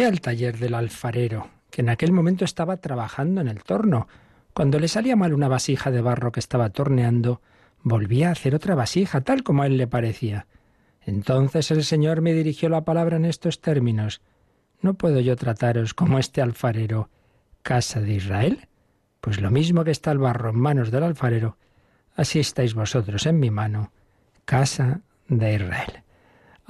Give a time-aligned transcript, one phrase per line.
[0.00, 4.08] Bajé al taller del alfarero, que en aquel momento estaba trabajando en el torno.
[4.54, 7.42] Cuando le salía mal una vasija de barro que estaba torneando,
[7.82, 10.46] volvía a hacer otra vasija, tal como a él le parecía.
[11.02, 14.22] Entonces el Señor me dirigió la palabra en estos términos.
[14.80, 17.10] ¿No puedo yo trataros como este alfarero,
[17.60, 18.68] casa de Israel?
[19.20, 21.58] Pues lo mismo que está el barro en manos del alfarero,
[22.16, 23.92] así estáis vosotros en mi mano,
[24.46, 26.04] casa de Israel.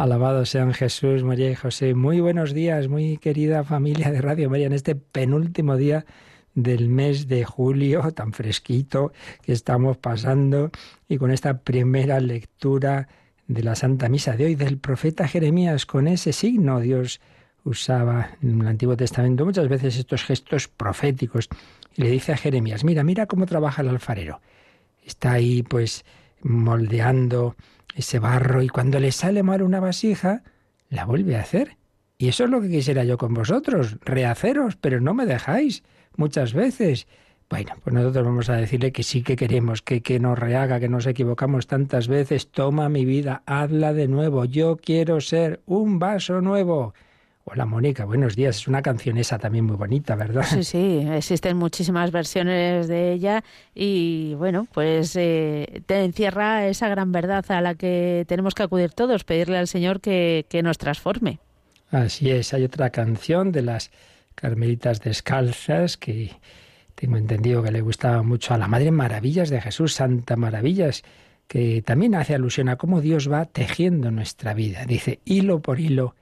[0.01, 1.93] Alabado sean Jesús, María y José.
[1.95, 6.06] Muy buenos días, muy querida familia de Radio María, en este penúltimo día
[6.55, 9.12] del mes de julio, tan fresquito
[9.43, 10.71] que estamos pasando,
[11.06, 13.09] y con esta primera lectura
[13.47, 17.21] de la Santa Misa de hoy del profeta Jeremías, con ese signo Dios
[17.65, 21.51] usaba en el Antiguo Testamento muchas veces estos gestos proféticos.
[21.95, 24.41] Y le dice a Jeremías, mira, mira cómo trabaja el alfarero.
[25.05, 26.06] Está ahí pues
[26.42, 27.56] moldeando
[27.94, 30.42] ese barro y cuando le sale mal una vasija,
[30.88, 31.77] la vuelve a hacer.
[32.19, 35.82] Y eso es lo que quisiera yo con vosotros, rehaceros, pero no me dejáis
[36.16, 37.06] muchas veces.
[37.48, 40.88] Bueno, pues nosotros vamos a decirle que sí que queremos, que, que nos rehaga, que
[40.88, 42.50] nos equivocamos tantas veces.
[42.50, 44.44] Toma mi vida, hazla de nuevo.
[44.44, 46.94] Yo quiero ser un vaso nuevo.
[47.53, 48.59] Hola Mónica, buenos días.
[48.59, 50.44] Es una canción esa también muy bonita, ¿verdad?
[50.44, 53.43] Sí, sí, existen muchísimas versiones de ella
[53.75, 58.93] y bueno, pues eh, te encierra esa gran verdad a la que tenemos que acudir
[58.93, 61.41] todos, pedirle al Señor que, que nos transforme.
[61.91, 63.91] Así es, hay otra canción de las
[64.37, 66.31] Carmelitas Descalzas que
[66.94, 71.03] tengo entendido que le gustaba mucho a la Madre Maravillas de Jesús, Santa Maravillas,
[71.49, 74.84] que también hace alusión a cómo Dios va tejiendo nuestra vida.
[74.87, 76.15] Dice, hilo por hilo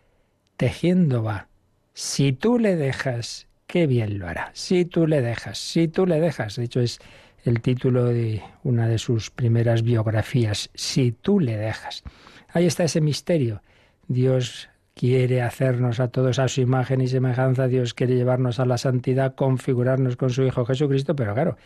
[0.58, 1.48] tejiendo va.
[1.94, 4.50] Si tú le dejas, qué bien lo hará.
[4.52, 6.56] Si tú le dejas, si tú le dejas.
[6.56, 6.98] De hecho, es
[7.44, 10.68] el título de una de sus primeras biografías.
[10.74, 12.02] Si tú le dejas.
[12.48, 13.62] Ahí está ese misterio.
[14.08, 17.68] Dios quiere hacernos a todos a su imagen y semejanza.
[17.68, 21.14] Dios quiere llevarnos a la santidad, configurarnos con su Hijo Jesucristo.
[21.14, 21.56] Pero claro,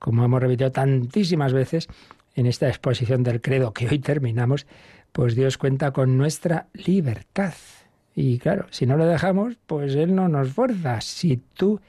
[0.00, 1.88] como hemos repetido tantísimas veces
[2.34, 4.66] en esta exposición del credo que hoy terminamos,
[5.12, 7.54] pues Dios cuenta con nuestra libertad.
[8.14, 11.00] Y claro, si no le dejamos, pues Él no nos fuerza.
[11.00, 11.80] Si tú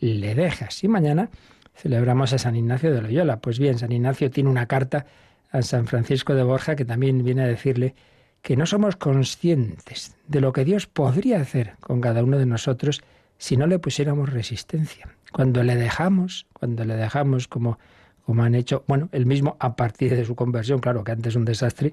[0.00, 0.82] le dejas.
[0.84, 1.30] Y mañana
[1.74, 3.40] celebramos a San Ignacio de Loyola.
[3.40, 5.06] Pues bien, San Ignacio tiene una carta
[5.50, 7.94] a San Francisco de Borja que también viene a decirle
[8.42, 13.02] que no somos conscientes de lo que Dios podría hacer con cada uno de nosotros
[13.38, 15.08] si no le pusiéramos resistencia.
[15.32, 17.78] Cuando le dejamos, cuando le dejamos como,
[18.24, 21.44] como han hecho, bueno, el mismo a partir de su conversión, claro que antes un
[21.44, 21.92] desastre,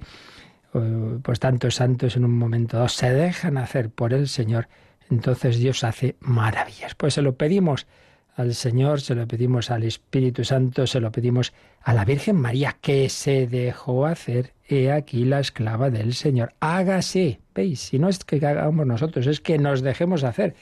[1.21, 4.67] pues tantos santos en un momento dado se dejan hacer por el Señor,
[5.09, 6.95] entonces Dios hace maravillas.
[6.95, 7.87] Pues se lo pedimos
[8.35, 12.75] al Señor, se lo pedimos al Espíritu Santo, se lo pedimos a la Virgen María,
[12.81, 14.53] que se dejó hacer.
[14.67, 16.53] He aquí la esclava del Señor.
[16.59, 17.39] Hágase.
[17.53, 17.79] ¿Veis?
[17.79, 20.55] Si no es que hagamos nosotros, es que nos dejemos hacer.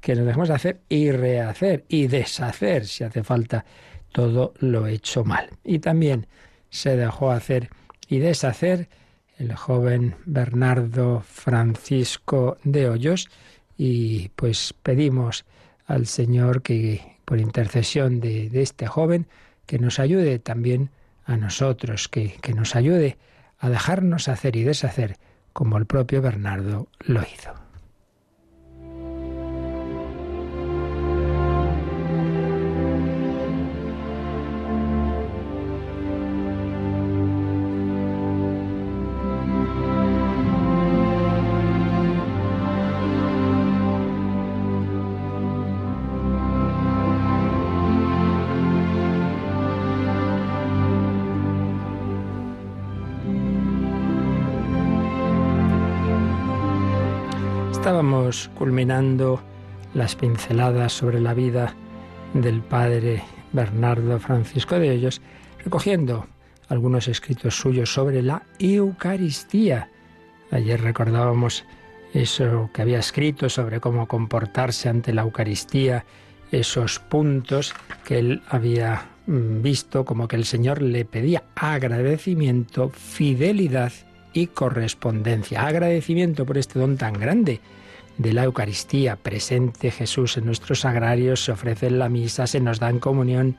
[0.00, 3.64] Que nos dejemos hacer y rehacer y deshacer, si hace falta,
[4.10, 5.50] todo lo hecho mal.
[5.62, 6.26] Y también
[6.70, 7.68] se dejó hacer
[8.08, 8.88] y deshacer
[9.38, 13.28] el joven Bernardo Francisco de Hoyos
[13.76, 15.44] y pues pedimos
[15.86, 19.26] al Señor que por intercesión de, este joven
[19.66, 20.90] que nos ayude también
[21.24, 23.16] a nosotros, que, que nos ayude
[23.58, 25.16] a dejarnos hacer y deshacer
[25.52, 27.61] como el propio Bernardo lo hizo.
[58.54, 59.42] Culminando
[59.92, 61.74] las pinceladas sobre la vida
[62.32, 65.20] del padre Bernardo Francisco de Hoyos,
[65.62, 66.26] recogiendo
[66.68, 69.90] algunos escritos suyos sobre la Eucaristía.
[70.50, 71.64] Ayer recordábamos
[72.14, 76.06] eso que había escrito sobre cómo comportarse ante la Eucaristía,
[76.50, 77.74] esos puntos
[78.04, 83.92] que él había mm, visto como que el Señor le pedía agradecimiento, fidelidad
[84.32, 85.66] y correspondencia.
[85.66, 87.60] Agradecimiento por este don tan grande
[88.18, 92.78] de la Eucaristía, presente Jesús en nuestros sagrarios, se ofrece en la misa, se nos
[92.78, 93.56] da en comunión.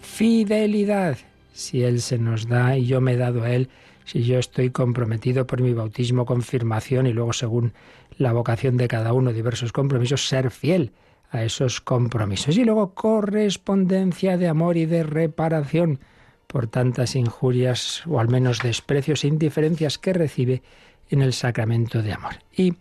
[0.00, 1.18] Fidelidad,
[1.52, 3.68] si Él se nos da y yo me he dado a Él,
[4.04, 7.72] si yo estoy comprometido por mi bautismo, confirmación y luego según
[8.16, 10.92] la vocación de cada uno, diversos compromisos, ser fiel
[11.30, 12.56] a esos compromisos.
[12.56, 16.00] Y luego correspondencia de amor y de reparación
[16.46, 20.62] por tantas injurias o al menos desprecios e indiferencias que recibe
[21.10, 22.36] en el sacramento de amor.
[22.56, 22.74] Y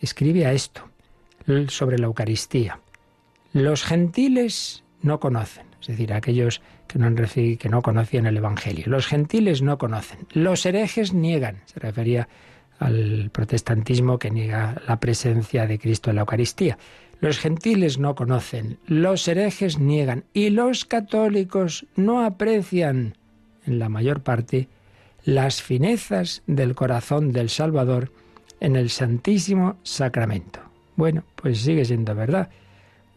[0.00, 0.88] escribe a esto
[1.68, 2.80] sobre la Eucaristía.
[3.52, 8.84] Los gentiles no conocen, es decir, aquellos que no, que no conocían el Evangelio.
[8.86, 10.26] Los gentiles no conocen.
[10.32, 11.62] Los herejes niegan.
[11.66, 12.28] Se refería
[12.78, 16.78] al protestantismo que niega la presencia de Cristo en la Eucaristía.
[17.20, 23.18] Los gentiles no conocen, los herejes niegan y los católicos no aprecian,
[23.66, 24.68] en la mayor parte,
[25.22, 28.10] las finezas del corazón del Salvador
[28.60, 30.60] en el Santísimo Sacramento.
[30.96, 32.50] Bueno, pues sigue siendo verdad.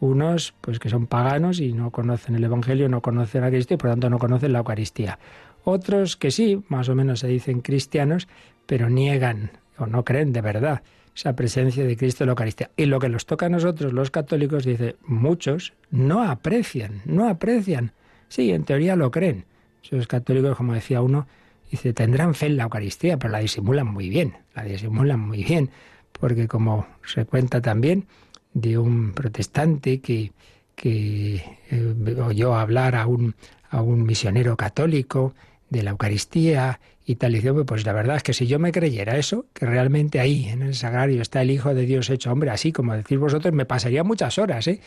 [0.00, 3.76] Unos, pues que son paganos y no conocen el Evangelio, no conocen a Cristo y
[3.76, 5.18] por tanto no conocen la Eucaristía.
[5.64, 8.28] Otros que sí, más o menos se dicen cristianos,
[8.66, 10.82] pero niegan o no creen de verdad
[11.14, 12.70] esa presencia de Cristo en la Eucaristía.
[12.76, 17.92] Y lo que nos toca a nosotros, los católicos, dice, muchos no aprecian, no aprecian.
[18.28, 19.44] Sí, en teoría lo creen.
[19.82, 21.26] Esos católicos, como decía uno,
[21.70, 25.70] dice, tendrán fe en la Eucaristía, pero la disimulan muy bien, la disimulan muy bien,
[26.12, 28.06] porque como se cuenta también
[28.52, 30.32] de un protestante que,
[30.74, 33.34] que eh, oyó hablar a un,
[33.70, 35.34] a un misionero católico
[35.70, 37.32] de la Eucaristía y tal.
[37.32, 40.48] Y dice, pues la verdad es que si yo me creyera eso, que realmente ahí
[40.48, 43.66] en el sagrario está el Hijo de Dios hecho hombre, así como decís vosotros, me
[43.66, 44.80] pasaría muchas horas, ¿eh?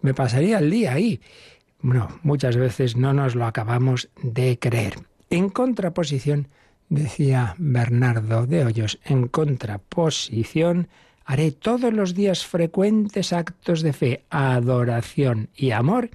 [0.00, 1.20] Me pasaría el día ahí.
[1.80, 4.94] Bueno, muchas veces no nos lo acabamos de creer.
[5.32, 6.48] En contraposición,
[6.90, 10.88] decía Bernardo de Hoyos, en contraposición,
[11.24, 16.10] haré todos los días frecuentes actos de fe, adoración y amor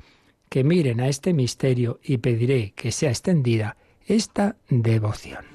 [0.50, 3.76] que miren a este misterio y pediré que sea extendida
[4.06, 5.46] esta devoción.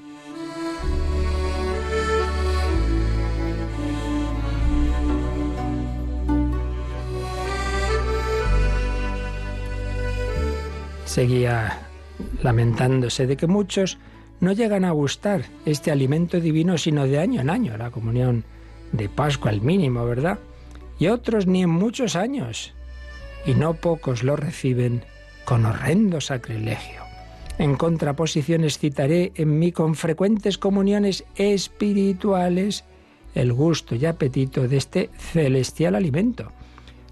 [11.04, 11.91] Seguía
[12.42, 13.98] lamentándose de que muchos
[14.40, 18.44] no llegan a gustar este alimento divino sino de año en año, la comunión
[18.92, 20.38] de Pascua al mínimo, ¿verdad?
[20.98, 22.74] Y otros ni en muchos años,
[23.46, 25.04] y no pocos lo reciben
[25.44, 27.02] con horrendo sacrilegio.
[27.58, 32.84] En contraposiciones citaré en mí con frecuentes comuniones espirituales
[33.34, 36.50] el gusto y apetito de este celestial alimento.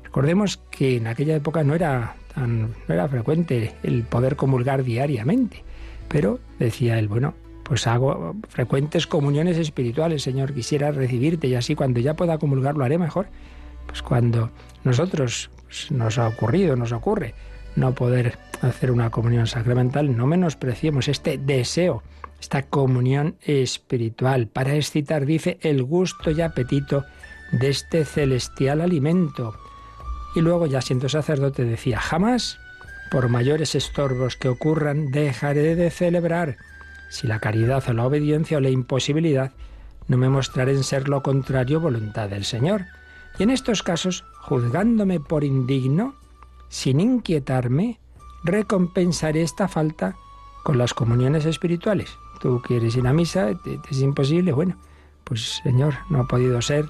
[0.05, 5.62] Recordemos que en aquella época no era tan no era frecuente el poder comulgar diariamente,
[6.08, 7.34] pero decía él, bueno,
[7.64, 12.84] pues hago frecuentes comuniones espirituales, Señor, quisiera recibirte y así cuando ya pueda comulgar lo
[12.84, 13.28] haré mejor.
[13.86, 14.50] Pues cuando
[14.84, 17.34] nosotros pues, nos ha ocurrido, nos ocurre
[17.76, 22.02] no poder hacer una comunión sacramental, no menospreciemos este deseo,
[22.40, 27.04] esta comunión espiritual, para excitar, dice, el gusto y apetito
[27.52, 29.54] de este celestial alimento.
[30.34, 32.58] Y luego, ya siendo sacerdote, decía, jamás,
[33.10, 36.56] por mayores estorbos que ocurran, dejaré de celebrar.
[37.10, 39.52] Si la caridad o la obediencia o la imposibilidad
[40.06, 42.87] no me mostraré en ser lo contrario voluntad del Señor.
[43.38, 46.14] Y en estos casos, juzgándome por indigno,
[46.68, 47.99] sin inquietarme,
[48.44, 50.16] recompensaré esta falta
[50.62, 52.10] con las comuniones espirituales.
[52.40, 53.50] Tú quieres ir a misa,
[53.90, 54.76] es imposible, bueno,
[55.25, 56.87] pues Señor, no ha podido ser,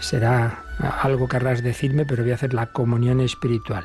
[0.00, 3.84] será algo querrás decirme, pero voy a hacer la comunión espiritual.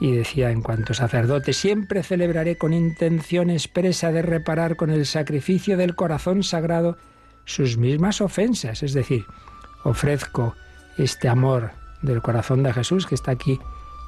[0.00, 5.76] Y decía, en cuanto sacerdote, siempre celebraré con intención expresa de reparar con el sacrificio
[5.76, 6.96] del corazón sagrado
[7.44, 9.26] sus mismas ofensas, es decir,
[9.84, 10.54] ofrezco
[10.98, 11.70] este amor
[12.02, 13.60] del corazón de Jesús que está aquí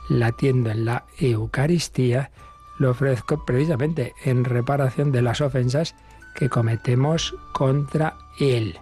[0.08, 2.30] latiendo en la Eucaristía,
[2.78, 5.94] lo ofrezco precisamente en reparación de las ofensas
[6.34, 8.78] que cometemos contra Él.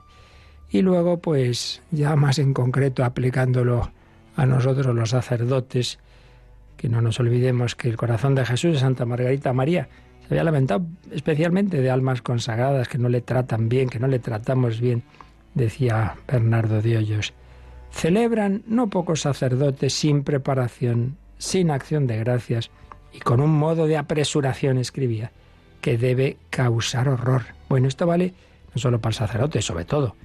[0.73, 3.93] Y luego, pues, ya más en concreto, aplicándolo
[4.35, 5.99] a nosotros los sacerdotes,
[6.79, 9.91] que no nos olvidemos que el corazón de Jesús, Santa Margarita María,
[10.23, 14.19] se había lamentado especialmente de almas consagradas que no le tratan bien, que no le
[14.19, 15.03] tratamos bien,
[15.55, 17.35] decía Bernardo de.
[17.91, 22.71] Celebran no pocos sacerdotes sin preparación, sin acción de gracias
[23.13, 25.33] y con un modo de apresuración, escribía,
[25.83, 27.43] que debe causar horror.
[27.69, 28.33] Bueno, esto vale
[28.75, 30.17] no solo para el sacerdote, sobre todo,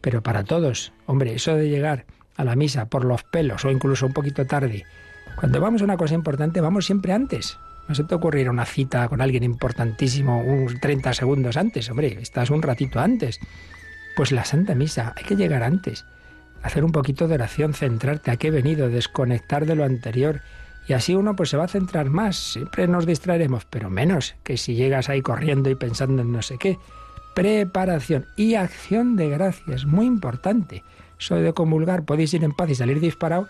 [0.00, 0.92] pero para todos.
[1.06, 4.84] Hombre, eso de llegar a la misa por los pelos o incluso un poquito tarde,
[5.36, 7.58] cuando vamos a una cosa importante vamos siempre antes.
[7.88, 12.50] No se te ocurrir una cita con alguien importantísimo unos 30 segundos antes, hombre, estás
[12.50, 13.38] un ratito antes.
[14.16, 16.04] Pues la Santa Misa, hay que llegar antes,
[16.62, 20.40] hacer un poquito de oración, centrarte a qué he venido, desconectar de lo anterior.
[20.88, 24.56] Y así uno pues se va a centrar más, siempre nos distraeremos, pero menos que
[24.56, 26.78] si llegas ahí corriendo y pensando en no sé qué.
[27.36, 30.82] Preparación y acción de gracias, muy importante.
[31.20, 33.46] Eso de comulgar, podéis ir en paz y salir disparado.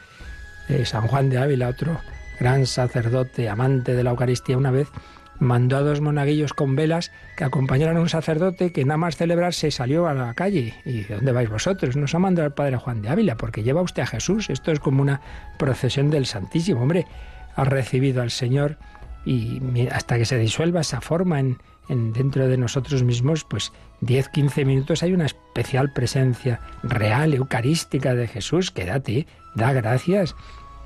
[0.68, 2.00] Eh, San Juan de Ávila, otro
[2.40, 4.88] gran sacerdote, amante de la Eucaristía, una vez
[5.38, 9.70] mandó a dos monaguillos con velas que acompañaran a un sacerdote que nada más celebrarse
[9.70, 10.74] salió a la calle.
[10.84, 11.94] ¿Y dónde vais vosotros?
[11.94, 14.50] Nos ha mandado el Padre Juan de Ávila, porque lleva usted a Jesús.
[14.50, 15.20] Esto es como una
[15.60, 16.82] procesión del Santísimo.
[16.82, 17.06] Hombre,
[17.54, 18.78] ha recibido al Señor
[19.24, 24.28] y hasta que se disuelva esa forma en, en dentro de nosotros mismos, pues 10,
[24.28, 28.70] 15 minutos hay una especial presencia real, eucarística de Jesús.
[28.70, 30.34] Quédate, da gracias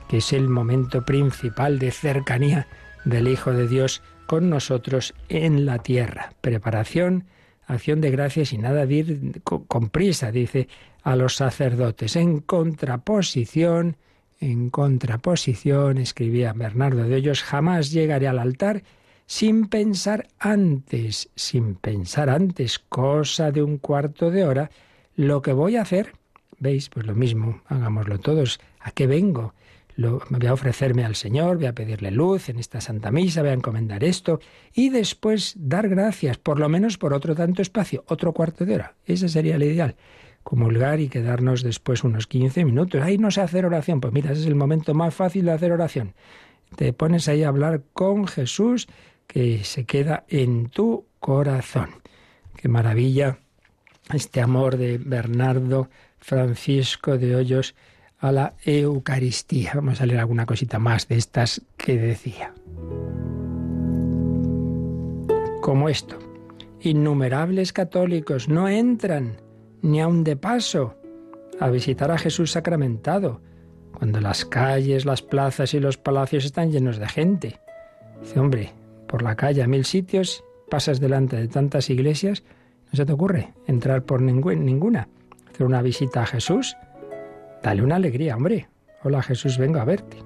[0.08, 2.66] que es el momento principal de cercanía
[3.04, 6.32] del Hijo de Dios con nosotros en la tierra.
[6.40, 7.24] Preparación,
[7.66, 10.68] acción de gracias y nada de ir con prisa, dice
[11.02, 12.16] a los sacerdotes.
[12.16, 13.96] En contraposición,
[14.40, 18.82] en contraposición, escribía Bernardo de Hoyos, jamás llegaré al altar
[19.30, 24.72] sin pensar antes, sin pensar antes, cosa de un cuarto de hora,
[25.14, 26.14] lo que voy a hacer.
[26.58, 26.88] ¿Veis?
[26.88, 28.58] Pues lo mismo, hagámoslo todos.
[28.80, 29.54] ¿A qué vengo?
[29.96, 33.54] voy a ofrecerme al Señor, voy a pedirle luz en esta Santa Misa, voy a
[33.54, 34.40] encomendar esto
[34.74, 38.96] y después dar gracias, por lo menos por otro tanto espacio, otro cuarto de hora.
[39.06, 39.94] Ese sería el ideal.
[40.42, 43.00] Comulgar y quedarnos después unos 15 minutos.
[43.00, 44.00] Ahí no sé hacer oración.
[44.00, 46.14] Pues mira, ese es el momento más fácil de hacer oración.
[46.76, 48.88] Te pones ahí a hablar con Jesús
[49.30, 51.90] que se queda en tu corazón.
[52.56, 53.38] Qué maravilla
[54.12, 57.76] este amor de Bernardo Francisco de Hoyos
[58.18, 59.70] a la Eucaristía.
[59.76, 62.52] Vamos a leer alguna cosita más de estas que decía.
[65.62, 66.18] Como esto.
[66.80, 69.36] Innumerables católicos no entran
[69.80, 70.96] ni aun de paso
[71.60, 73.40] a visitar a Jesús sacramentado,
[73.96, 77.60] cuando las calles, las plazas y los palacios están llenos de gente.
[78.20, 78.79] Dice, hombre,
[79.10, 82.44] por la calle a mil sitios, pasas delante de tantas iglesias,
[82.92, 85.08] no se te ocurre entrar por ninguna,
[85.48, 86.76] hacer una visita a Jesús
[87.62, 88.68] Dale una alegría, hombre.
[89.02, 90.16] Hola Jesús, vengo a verte.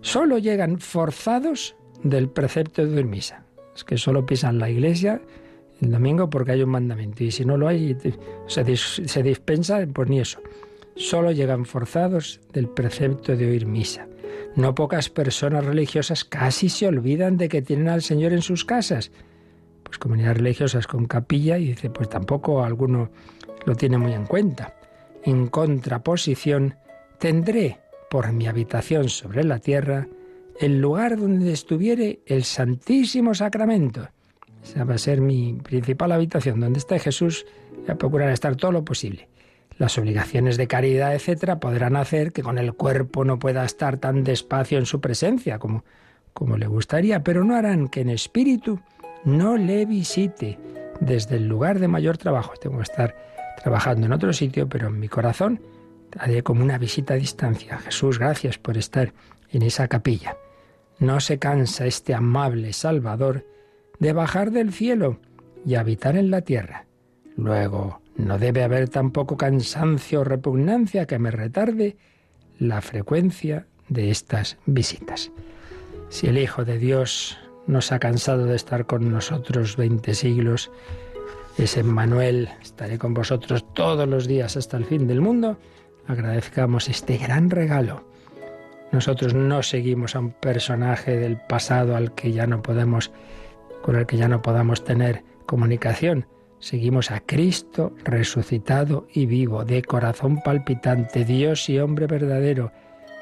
[0.00, 3.44] Solo llegan forzados del precepto de misa.
[3.74, 5.20] Es que solo pisan la iglesia
[5.80, 7.24] el domingo porque hay un mandamiento.
[7.24, 7.96] Y si no lo hay,
[8.46, 10.40] se, se dispensa, pues ni eso.
[10.96, 14.06] Solo llegan forzados del precepto de oír misa.
[14.56, 19.10] No pocas personas religiosas casi se olvidan de que tienen al Señor en sus casas.
[19.82, 23.10] Pues comunidades religiosas con capilla y dice, pues tampoco alguno
[23.66, 24.74] lo tiene muy en cuenta.
[25.24, 26.76] En contraposición,
[27.18, 30.06] tendré por mi habitación sobre la tierra
[30.60, 34.08] el lugar donde estuviere el Santísimo Sacramento.
[34.62, 37.44] Esa va a ser mi principal habitación, donde esté Jesús,
[37.76, 39.28] voy a procurar estar todo lo posible.
[39.78, 44.22] Las obligaciones de caridad, etcétera, podrán hacer que con el cuerpo no pueda estar tan
[44.22, 45.84] despacio en su presencia como,
[46.32, 48.80] como le gustaría, pero no harán que en espíritu
[49.24, 50.58] no le visite
[51.00, 52.52] desde el lugar de mayor trabajo.
[52.60, 53.16] Tengo que estar
[53.62, 55.60] trabajando en otro sitio, pero en mi corazón
[56.18, 57.78] haré como una visita a distancia.
[57.78, 59.12] Jesús, gracias por estar
[59.50, 60.36] en esa capilla.
[60.98, 63.44] No se cansa este amable Salvador
[63.98, 65.18] de bajar del cielo
[65.66, 66.86] y habitar en la tierra.
[67.36, 71.96] Luego, no debe haber tampoco cansancio o repugnancia que me retarde
[72.58, 75.32] la frecuencia de estas visitas.
[76.08, 80.70] Si el Hijo de Dios nos ha cansado de estar con nosotros veinte siglos,
[81.58, 85.58] es Emmanuel, estaré con vosotros todos los días hasta el fin del mundo,
[86.06, 88.04] agradezcamos este gran regalo.
[88.92, 93.10] Nosotros no seguimos a un personaje del pasado al que ya no podemos
[93.82, 96.26] con el que ya no podamos tener comunicación.
[96.64, 102.72] Seguimos a Cristo resucitado y vivo, de corazón palpitante, Dios y hombre verdadero,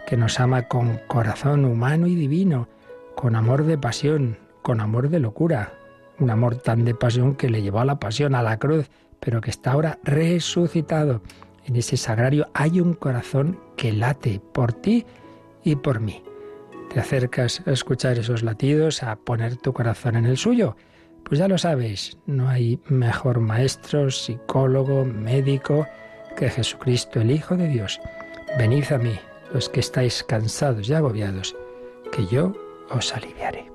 [0.07, 2.69] que nos ama con corazón humano y divino,
[3.17, 5.73] con amor de pasión, con amor de locura,
[6.21, 9.41] un amor tan de pasión que le llevó a la pasión, a la cruz, pero
[9.41, 11.21] que está ahora resucitado.
[11.65, 15.05] En ese sagrario hay un corazón que late por ti
[15.65, 16.23] y por mí.
[16.95, 20.77] Te acercas a escuchar esos latidos, a poner tu corazón en el suyo.
[21.33, 25.87] Pues ya lo sabes, no hay mejor maestro, psicólogo, médico
[26.37, 27.99] que Jesucristo, el Hijo de Dios.
[28.59, 29.19] Venid a mí,
[29.55, 31.57] los que estáis cansados y agobiados,
[32.15, 32.53] que yo
[32.91, 33.72] os aliviaré.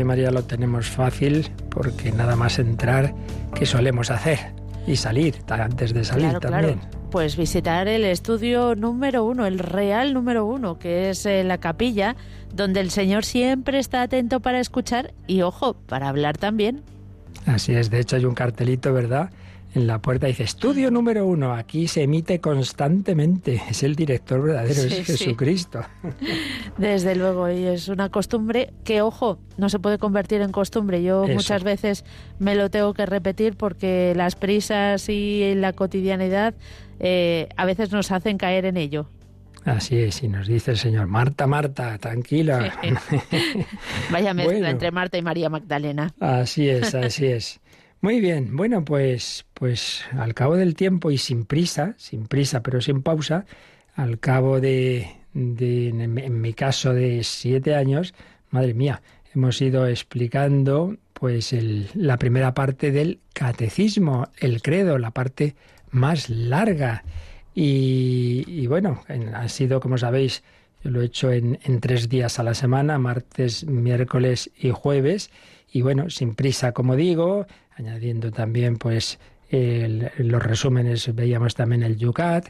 [0.00, 3.12] Radio María lo tenemos fácil porque nada más entrar,
[3.54, 4.38] ¿qué solemos hacer?
[4.86, 6.80] Y salir, antes de salir también.
[7.10, 12.16] Pues visitar el estudio número uno, el real número uno, que es eh, la capilla,
[12.54, 16.80] donde el Señor siempre está atento para escuchar y, ojo, para hablar también.
[17.44, 19.28] Así es, de hecho hay un cartelito, ¿verdad?
[19.74, 24.82] En la puerta dice, estudio número uno, aquí se emite constantemente, es el director verdadero,
[24.82, 25.82] es Jesucristo.
[26.78, 31.02] Desde luego, y es una costumbre que, ojo, no se puede convertir en costumbre.
[31.02, 32.04] Yo muchas veces
[32.38, 36.54] me lo tengo que repetir porque las prisas y la cotidianidad
[36.98, 39.08] eh, a veces nos hacen caer en ello.
[39.64, 42.72] Así es, y nos dice el Señor, Marta, Marta, tranquila.
[44.10, 46.14] Vaya mezcla entre Marta y María Magdalena.
[46.18, 47.60] Así es, así es.
[48.02, 52.80] Muy bien, bueno, pues, pues al cabo del tiempo y sin prisa, sin prisa pero
[52.80, 53.44] sin pausa,
[53.94, 58.14] al cabo de, en, mi caso de siete años,
[58.48, 59.02] madre mía,
[59.34, 61.54] hemos ido explicando pues
[61.94, 65.54] la primera parte del catecismo, el credo, la parte
[65.90, 67.04] más larga.
[67.54, 69.02] Y, bueno,
[69.34, 70.42] ha sido, como sabéis,
[70.82, 75.30] yo lo he hecho en, en tres días a la semana, martes, miércoles y jueves.
[75.70, 77.46] Y bueno, sin prisa, como digo,
[77.80, 79.18] añadiendo también pues
[79.50, 82.48] los resúmenes, veíamos también el Yucat.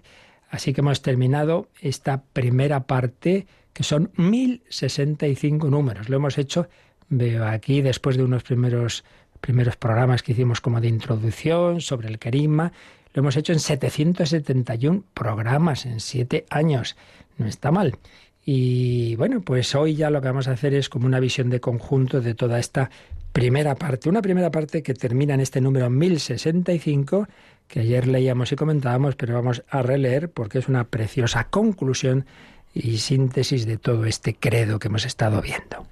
[0.51, 6.09] Así que hemos terminado esta primera parte, que son 1065 números.
[6.09, 6.69] Lo hemos hecho,
[7.09, 9.05] veo aquí, después de unos primeros,
[9.41, 12.73] primeros programas que hicimos como de introducción sobre el Kerigma,
[13.15, 16.97] lo hemos hecho en 771 programas en siete años.
[17.39, 17.97] No está mal.
[18.45, 21.61] Y bueno, pues hoy ya lo que vamos a hacer es como una visión de
[21.61, 22.91] conjunto de toda esta
[23.33, 24.09] primera parte.
[24.09, 27.29] Una primera parte que termina en este número 1065,
[27.69, 32.27] que ayer leíamos y comentábamos, pero vamos a releer porque es una preciosa conclusión
[32.75, 35.87] y síntesis de todo este credo que hemos estado viendo.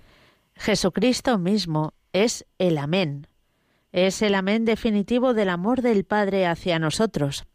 [0.54, 3.26] Jesucristo mismo es el amén.
[3.92, 7.46] Es el amén definitivo del amor del Padre hacia nosotros.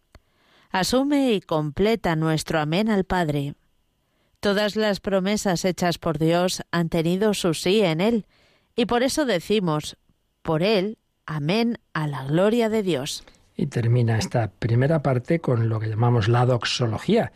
[0.71, 3.53] Asume y completa nuestro amén al Padre.
[4.39, 8.25] Todas las promesas hechas por Dios han tenido su sí en Él,
[8.75, 9.97] y por eso decimos,
[10.41, 13.23] por Él, amén a la gloria de Dios.
[13.55, 17.31] Y termina esta primera parte con lo que llamamos la doxología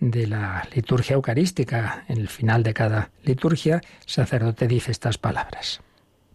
[0.00, 2.04] de la liturgia eucarística.
[2.08, 5.80] En el final de cada liturgia, el sacerdote dice estas palabras.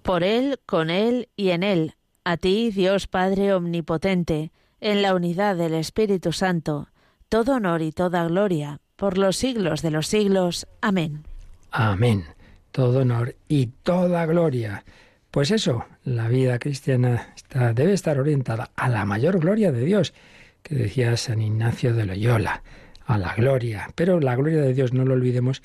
[0.02, 5.58] Por Él, con Él y en Él, a ti, Dios Padre Omnipotente, en la unidad
[5.58, 6.88] del Espíritu Santo,
[7.28, 10.68] todo honor y toda gloria, por los siglos de los siglos.
[10.82, 11.26] Amén.
[11.72, 12.37] Amén
[12.78, 14.86] todo honor y toda gloria.
[15.32, 17.34] Pues eso, la vida cristiana
[17.74, 20.14] debe estar orientada a la mayor gloria de Dios,
[20.62, 22.62] que decía San Ignacio de Loyola,
[23.08, 23.90] a la gloria.
[23.96, 25.64] Pero la gloria de Dios, no lo olvidemos,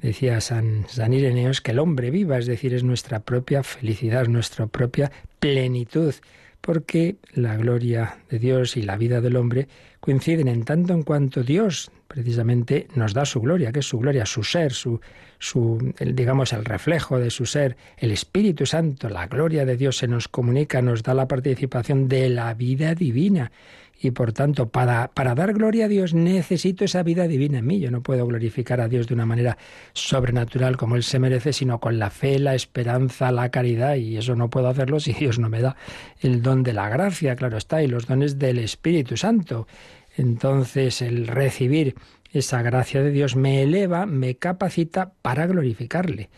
[0.00, 4.68] decía San, San Ireneos, que el hombre viva, es decir, es nuestra propia felicidad, nuestra
[4.68, 6.14] propia plenitud,
[6.60, 9.66] porque la gloria de Dios y la vida del hombre
[9.98, 14.26] coinciden en tanto en cuanto Dios precisamente nos da su gloria, que es su gloria,
[14.26, 15.00] su ser, su,
[15.38, 20.08] su digamos el reflejo de su ser, el Espíritu Santo, la gloria de Dios se
[20.08, 23.50] nos comunica, nos da la participación de la vida divina.
[23.98, 27.78] Y por tanto, para, para dar gloria a Dios necesito esa vida divina en mí.
[27.78, 29.56] Yo no puedo glorificar a Dios de una manera
[29.92, 33.94] sobrenatural como Él se merece, sino con la fe, la esperanza, la caridad.
[33.94, 35.76] Y eso no puedo hacerlo si Dios no me da
[36.20, 39.68] el don de la gracia, claro está, y los dones del Espíritu Santo.
[40.16, 41.94] Entonces el recibir
[42.32, 46.30] esa gracia de Dios me eleva, me capacita para glorificarle.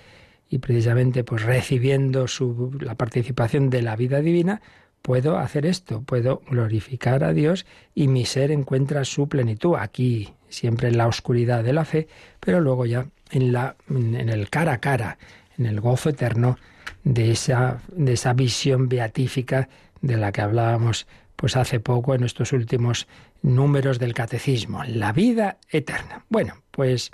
[0.49, 4.61] Y precisamente pues recibiendo su, la participación de la vida divina,
[5.03, 10.89] puedo hacer esto, puedo glorificar a Dios y mi ser encuentra su plenitud aquí, siempre
[10.89, 12.09] en la oscuridad de la fe,
[12.41, 15.19] pero luego ya en, la, en el cara a cara,
[15.59, 16.57] en el gozo eterno
[17.03, 19.69] de esa, de esa visión beatífica
[20.01, 21.07] de la que hablábamos
[21.37, 23.07] pues hace poco en estos últimos
[23.45, 26.25] números del catecismo, la vida eterna.
[26.29, 27.11] Bueno, pues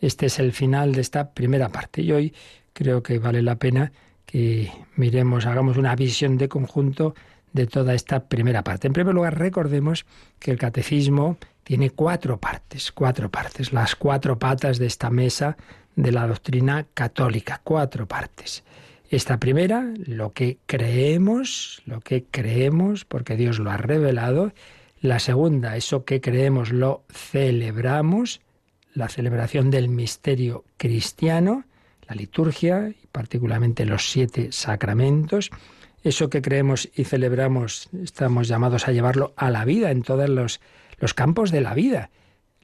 [0.00, 2.34] este es el final de esta primera parte y hoy
[2.72, 3.92] creo que vale la pena
[4.26, 7.14] que miremos, hagamos una visión de conjunto
[7.52, 8.88] de toda esta primera parte.
[8.88, 10.04] En primer lugar, recordemos
[10.38, 15.56] que el catecismo tiene cuatro partes, cuatro partes, las cuatro patas de esta mesa
[15.94, 18.64] de la doctrina católica, cuatro partes.
[19.10, 24.52] Esta primera, lo que creemos, lo que creemos, porque Dios lo ha revelado.
[25.00, 28.40] La segunda, eso que creemos lo celebramos,
[28.94, 31.64] la celebración del misterio cristiano,
[32.08, 35.50] la liturgia y particularmente los siete sacramentos.
[36.02, 40.60] Eso que creemos y celebramos estamos llamados a llevarlo a la vida en todos los,
[40.98, 42.10] los campos de la vida.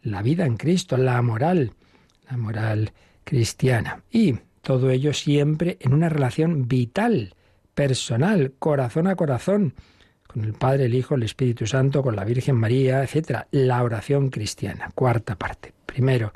[0.03, 1.73] La vida en Cristo, la moral,
[2.29, 2.93] la moral
[3.23, 4.03] cristiana.
[4.11, 7.35] Y todo ello siempre en una relación vital,
[7.75, 9.75] personal, corazón a corazón,
[10.35, 13.47] con el Padre, el Hijo, el Espíritu Santo, con la Virgen María, etc.
[13.53, 15.73] La oración cristiana, cuarta parte.
[15.87, 16.33] Primero,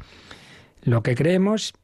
[0.84, 1.74] lo que creemos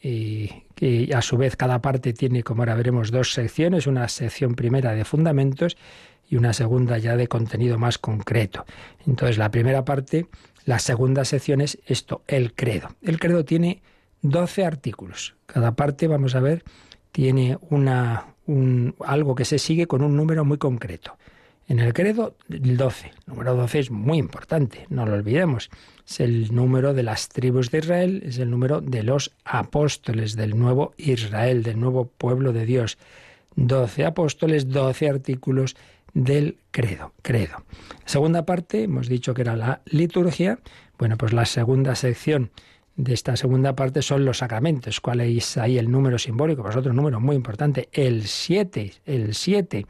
[0.00, 4.54] y que a su vez cada parte tiene, como ahora veremos, dos secciones, una sección
[4.54, 5.76] primera de fundamentos
[6.28, 8.64] y una segunda ya de contenido más concreto.
[9.04, 10.28] Entonces, la primera parte,
[10.66, 12.90] la segunda sección es esto, el credo.
[13.02, 13.82] El credo tiene
[14.22, 15.34] 12 artículos.
[15.46, 16.62] Cada parte, vamos a ver,
[17.10, 21.16] tiene una, un, algo que se sigue con un número muy concreto.
[21.66, 23.06] En el credo, el 12.
[23.06, 25.70] El número 12 es muy importante, no lo olvidemos.
[26.06, 30.58] Es el número de las tribus de Israel, es el número de los apóstoles del
[30.58, 32.98] nuevo Israel, del nuevo pueblo de Dios.
[33.56, 35.76] 12 apóstoles, 12 artículos
[36.12, 37.14] del credo.
[37.22, 37.64] Credo.
[38.04, 40.58] Segunda parte, hemos dicho que era la liturgia.
[40.98, 42.50] Bueno, pues la segunda sección
[42.96, 45.00] de esta segunda parte son los sacramentos.
[45.00, 46.62] ¿Cuál es ahí el número simbólico?
[46.62, 48.92] Pues otro número muy importante, el 7.
[49.06, 49.86] El 7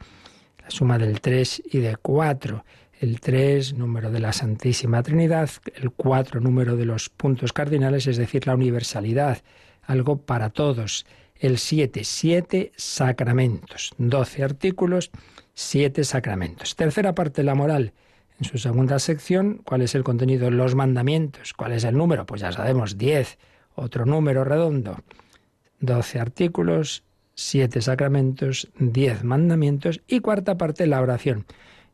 [0.65, 2.65] la suma del 3 y de 4.
[2.99, 8.17] El 3, número de la Santísima Trinidad, el 4, número de los puntos cardinales, es
[8.17, 9.43] decir, la universalidad,
[9.83, 11.05] algo para todos.
[11.35, 15.11] El 7, 7 sacramentos, 12 artículos,
[15.53, 16.75] 7 sacramentos.
[16.75, 17.93] Tercera parte, la moral.
[18.39, 20.49] En su segunda sección, ¿cuál es el contenido?
[20.49, 21.53] Los mandamientos.
[21.53, 22.25] ¿Cuál es el número?
[22.25, 23.37] Pues ya sabemos, 10.
[23.75, 24.97] Otro número redondo.
[25.79, 27.03] 12 artículos,
[27.35, 31.45] siete sacramentos, diez mandamientos y cuarta parte la oración.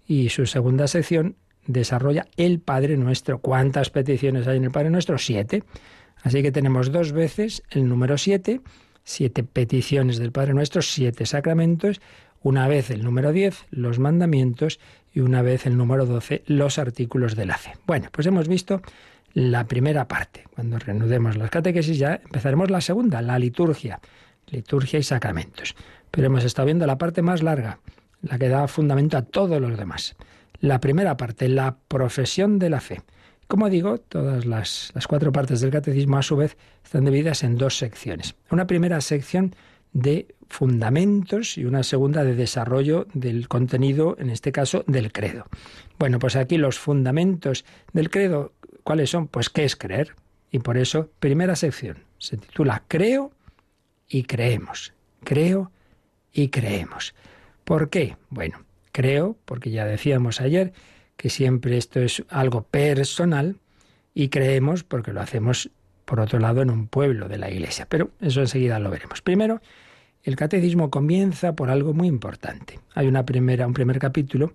[0.07, 1.35] Y su segunda sección
[1.67, 3.39] desarrolla el Padre Nuestro.
[3.39, 5.17] ¿Cuántas peticiones hay en el Padre Nuestro?
[5.17, 5.63] Siete.
[6.23, 8.61] Así que tenemos dos veces el número siete,
[9.03, 11.99] siete peticiones del Padre Nuestro, siete sacramentos,
[12.43, 14.79] una vez el número diez, los mandamientos,
[15.13, 17.59] y una vez el número doce, los artículos de la.
[17.85, 18.81] Bueno, pues hemos visto
[19.33, 20.45] la primera parte.
[20.53, 23.99] Cuando reanudemos las catequesis ya empezaremos la segunda, la liturgia
[24.51, 25.75] liturgia y sacramentos.
[26.11, 27.79] Pero hemos estado viendo la parte más larga,
[28.21, 30.15] la que da fundamento a todos los demás.
[30.59, 33.01] La primera parte, la profesión de la fe.
[33.47, 37.57] Como digo, todas las, las cuatro partes del catecismo a su vez están divididas en
[37.57, 38.35] dos secciones.
[38.49, 39.55] Una primera sección
[39.93, 45.45] de fundamentos y una segunda de desarrollo del contenido, en este caso, del credo.
[45.97, 49.27] Bueno, pues aquí los fundamentos del credo, ¿cuáles son?
[49.27, 50.15] Pues qué es creer.
[50.51, 53.31] Y por eso, primera sección, se titula Creo
[54.11, 54.93] y creemos.
[55.23, 55.71] Creo
[56.33, 57.15] y creemos.
[57.63, 58.17] ¿Por qué?
[58.29, 60.73] Bueno, creo, porque ya decíamos ayer
[61.15, 63.55] que siempre esto es algo personal
[64.13, 65.69] y creemos porque lo hacemos,
[66.03, 67.87] por otro lado, en un pueblo de la Iglesia.
[67.87, 69.21] Pero eso enseguida lo veremos.
[69.21, 69.61] Primero,
[70.23, 72.79] el catecismo comienza por algo muy importante.
[72.93, 74.51] Hay una primera, un primer capítulo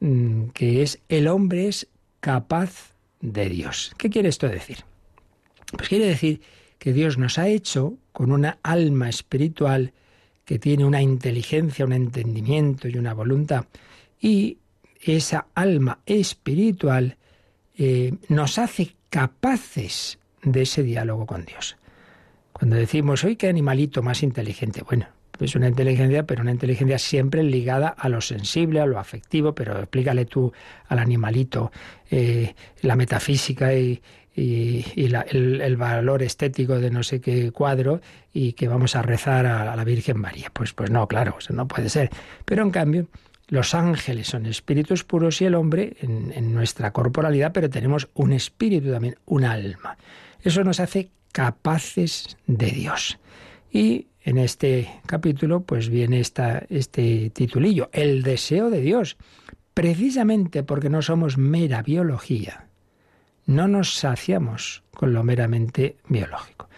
[0.00, 1.88] mm, que es El hombre es
[2.20, 3.92] capaz de Dios.
[3.98, 4.78] ¿Qué quiere esto decir?
[5.76, 6.40] Pues quiere decir
[6.86, 9.92] que Dios nos ha hecho con una alma espiritual
[10.44, 13.64] que tiene una inteligencia, un entendimiento y una voluntad.
[14.20, 14.58] Y
[15.02, 17.16] esa alma espiritual
[17.76, 21.76] eh, nos hace capaces de ese diálogo con Dios.
[22.52, 25.08] Cuando decimos, hoy qué animalito más inteligente, bueno,
[25.40, 29.76] es una inteligencia, pero una inteligencia siempre ligada a lo sensible, a lo afectivo, pero
[29.76, 30.52] explícale tú
[30.86, 31.72] al animalito
[32.12, 34.00] eh, la metafísica y,
[34.36, 38.00] y, el, valor estético de no sé qué cuadro
[38.32, 40.50] y que vamos a rezar a, la Virgen María.
[40.52, 42.10] Pues, pues no, claro, eso no puede ser.
[42.44, 43.06] Pero en cambio,
[43.48, 48.92] los ángeles son espíritus puros y el hombre en, nuestra corporalidad, pero tenemos un espíritu
[48.92, 49.96] también, un alma.
[50.42, 53.18] Eso nos hace capaces de Dios.
[53.72, 59.16] Y en este capítulo, pues viene esta, este titulillo, el deseo de Dios,
[59.72, 62.65] precisamente porque no somos mera biología,
[63.46, 66.68] no nos saciamos con lo meramente biológico.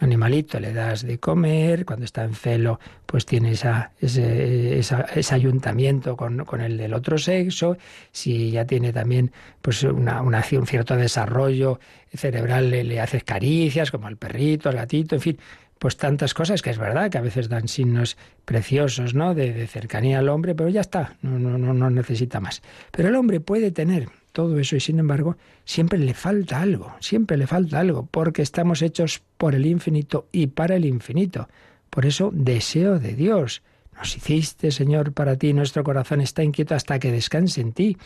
[0.00, 6.16] Un animalito le das de comer, cuando está en celo, pues tiene esa, ese, ayuntamiento
[6.16, 7.76] con, el del otro sexo.
[8.10, 9.30] Si ya tiene también
[9.60, 11.78] pues una, un cierto desarrollo
[12.12, 15.38] cerebral, le, haces caricias, como al perrito, al gatito, en fin,
[15.78, 19.34] pues tantas cosas que es verdad que a veces dan signos preciosos, ¿no?
[19.34, 22.60] De, de, cercanía al hombre, pero ya está, no, no, no necesita más.
[22.90, 27.36] Pero el hombre puede tener todo eso y sin embargo siempre le falta algo, siempre
[27.36, 31.48] le falta algo, porque estamos hechos por el infinito y para el infinito.
[31.90, 33.62] Por eso deseo de Dios.
[33.94, 37.98] Nos hiciste, Señor, para ti, nuestro corazón está inquieto hasta que descanse en ti.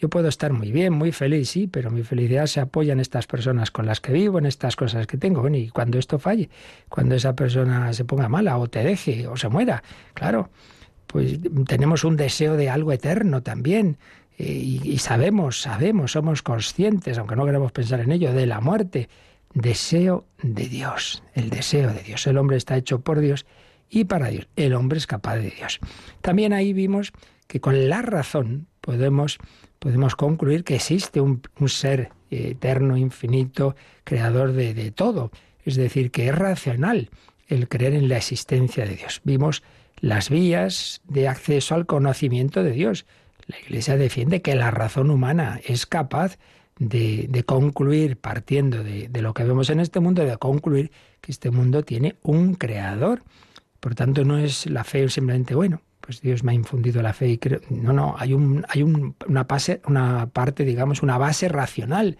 [0.00, 3.26] Yo puedo estar muy bien, muy feliz, sí, pero mi felicidad se apoya en estas
[3.26, 5.40] personas con las que vivo, en estas cosas que tengo.
[5.40, 6.48] Bueno, y cuando esto falle,
[6.88, 9.82] cuando esa persona se ponga mala o te deje o se muera,
[10.14, 10.50] claro,
[11.06, 13.98] pues tenemos un deseo de algo eterno también
[14.36, 19.08] y, sabemos, sabemos, somos conscientes, aunque no queremos pensar en ello, de la muerte.
[19.54, 22.26] deseo de Dios, el deseo de Dios.
[22.26, 23.46] El hombre está hecho por Dios
[23.88, 24.48] y para Dios.
[24.56, 25.78] El hombre es capaz de Dios.
[26.20, 27.12] También ahí vimos
[27.46, 29.38] que con la razón podemos,
[29.78, 35.30] podemos concluir que existe un, ser eterno, infinito, creador de, de todo.
[35.64, 37.10] Es decir, que es racional
[37.46, 39.20] el creer en la existencia de Dios.
[39.22, 39.62] Vimos
[40.00, 43.06] las vías de acceso al conocimiento de Dios.
[43.46, 46.38] La Iglesia defiende que la razón humana es capaz
[46.78, 51.50] de, concluir, partiendo de, de, lo que vemos en este mundo, de concluir que este
[51.50, 53.22] mundo tiene un creador.
[53.80, 57.28] Por tanto, no es la fe simplemente, bueno, pues Dios me ha infundido la fe
[57.28, 57.60] y creo.
[57.70, 62.18] No, no, hay, un, hay un, una, base, una parte, digamos, una base racional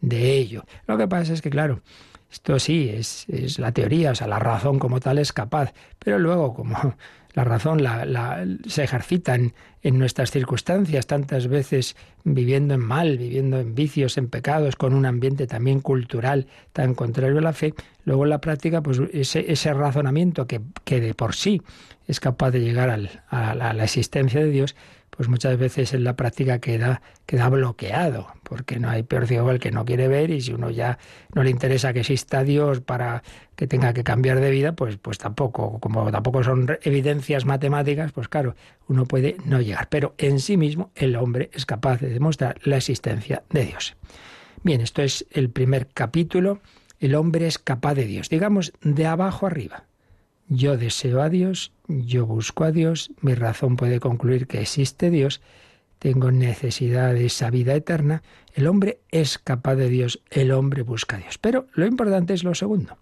[0.00, 0.64] de ello.
[0.86, 1.82] Lo que pasa es que, claro,
[2.30, 6.18] esto sí, es, es la teoría, o sea, la razón como tal es capaz, pero
[6.18, 6.96] luego, como
[7.36, 9.52] la razón la, se ejercita en,
[9.98, 11.94] nuestras circunstancias, tantas veces
[12.24, 17.38] viviendo en mal, viviendo en vicios, en pecados, con un ambiente también cultural tan contrario
[17.38, 21.62] a la fe, luego en la práctica, pues ese, razonamiento que, que, de por sí
[22.08, 22.88] es capaz de llegar
[23.28, 24.74] a la existencia de Dios,
[25.10, 29.58] pues muchas veces en la práctica queda, queda bloqueado, porque no hay peor ciego el
[29.58, 30.98] que no quiere ver y si uno ya
[31.34, 33.22] no le interesa que exista Dios para
[33.56, 38.28] que tenga que cambiar de vida, pues, pues tampoco, como tampoco son evidencias matemáticas, pues
[38.28, 38.54] claro,
[38.88, 39.88] uno puede no llegar.
[39.88, 43.96] Pero en sí mismo el hombre es capaz de demostrar la existencia de Dios.
[44.62, 46.60] Bien, esto es el primer capítulo.
[46.98, 49.84] El hombre es capaz de Dios, digamos, de abajo arriba.
[50.48, 55.40] Yo deseo a Dios, yo busco a Dios, mi razón puede concluir que existe Dios,
[55.98, 58.22] tengo necesidad de esa vida eterna.
[58.54, 61.38] El hombre es capaz de Dios, el hombre busca a Dios.
[61.38, 62.98] Pero lo importante es lo segundo,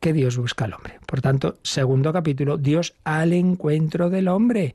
[0.00, 0.98] que Dios busca al hombre.
[1.06, 4.74] Por tanto, segundo capítulo, Dios al encuentro del hombre.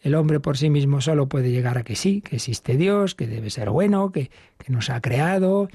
[0.00, 3.26] El hombre por sí mismo solo puede llegar a que sí, que existe Dios, que
[3.26, 5.68] debe ser bueno, que, que nos ha creado,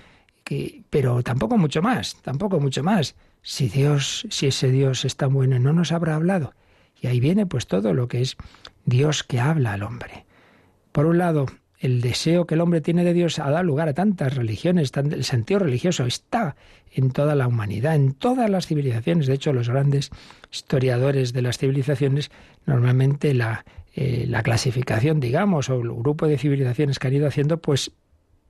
[0.44, 3.16] que, pero tampoco mucho más, tampoco mucho más.
[3.42, 6.54] Si Dios, si ese Dios es tan bueno, no nos habrá hablado.
[7.02, 8.38] Y ahí viene pues todo lo que es
[8.86, 10.26] Dios que habla al hombre.
[10.92, 11.48] Por un lado,
[11.80, 15.26] el deseo que el hombre tiene de Dios ha dado lugar a tantas religiones, el
[15.26, 16.56] sentido religioso está
[16.94, 19.28] en toda la humanidad, en todas las civilizaciones.
[19.28, 20.10] De hecho, los grandes
[20.50, 22.32] historiadores de las civilizaciones,
[22.66, 27.58] normalmente la, eh, la clasificación, digamos, o el grupo de civilizaciones que han ido haciendo,
[27.58, 27.92] pues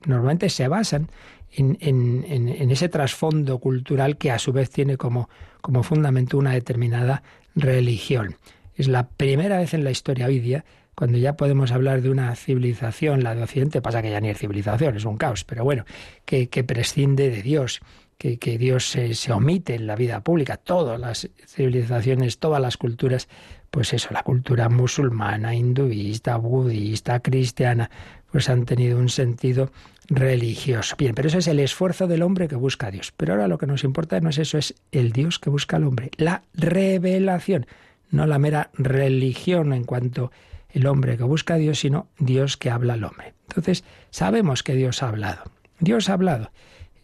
[0.06, 1.08] normalmente se basan
[1.56, 5.28] en, en, ese trasfondo cultural que a su vez tiene como,
[5.60, 7.22] como fundamento una determinada
[7.54, 8.36] religión.
[8.74, 10.64] Es la primera vez en la historia hoy día
[10.94, 14.38] cuando ya podemos hablar de una civilización, la de Occidente, pasa que ya ni es
[14.38, 15.84] civilización, es un caos, pero bueno,
[16.24, 17.80] que, prescinde de Dios,
[18.16, 20.56] que, que Dios se, se, omite en la vida pública.
[20.56, 23.28] Todas las civilizaciones, todas las culturas,
[23.72, 27.90] pues eso, la cultura musulmana, hinduista, budista, cristiana,
[28.34, 29.70] pues han tenido un sentido
[30.08, 30.96] religioso.
[30.98, 33.12] Bien, pero eso es el esfuerzo del hombre que busca a Dios.
[33.16, 35.84] Pero ahora lo que nos importa no es eso, es el Dios que busca al
[35.84, 37.68] hombre, la revelación,
[38.10, 40.32] no la mera religión en cuanto
[40.70, 43.34] el hombre que busca a Dios, sino Dios que habla al hombre.
[43.50, 45.44] Entonces, sabemos que Dios ha hablado.
[45.78, 46.50] Dios ha hablado.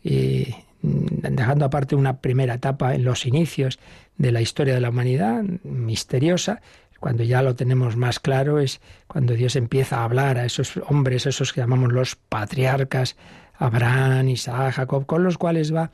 [0.03, 3.79] Y mm, dejando aparte una primera etapa en los inicios
[4.17, 6.61] de la historia de la humanidad, misteriosa,
[7.01, 11.27] cuando ya lo tenemos más claro es cuando Dios empieza a hablar a esos hombres,
[11.27, 13.17] esos que llamamos los patriarcas,
[13.55, 15.91] Abraham, Isaac, Jacob, con los cuales va,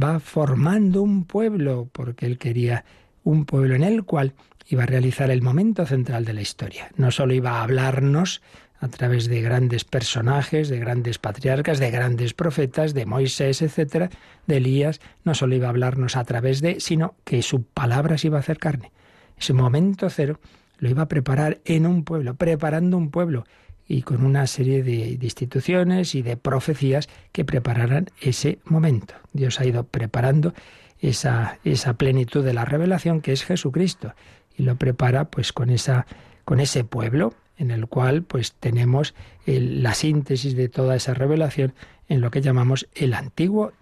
[0.00, 2.84] va formando un pueblo, porque él quería
[3.24, 4.34] un pueblo en el cual
[4.68, 6.90] iba a realizar el momento central de la historia.
[6.96, 8.42] No solo iba a hablarnos
[8.78, 14.10] a través de grandes personajes, de grandes patriarcas, de grandes profetas, de Moisés, etcétera,
[14.46, 18.28] de Elías, no solo iba a hablarnos a través de, sino que su palabra se
[18.28, 18.92] iba a hacer carne.
[19.40, 20.38] Ese momento cero
[20.78, 23.44] lo iba a preparar en un pueblo, preparando un pueblo
[23.86, 29.14] y con una serie de, instituciones y de profecías que prepararan ese momento.
[29.32, 30.54] Dios ha ido preparando
[31.00, 34.14] esa, esa plenitud de la revelación que es Jesucristo
[34.56, 36.06] y lo prepara pues con esa
[36.44, 39.14] con ese pueblo en el cual pues tenemos
[39.46, 41.74] la síntesis de toda esa revelación
[42.08, 43.72] en lo que llamamos el Antiguo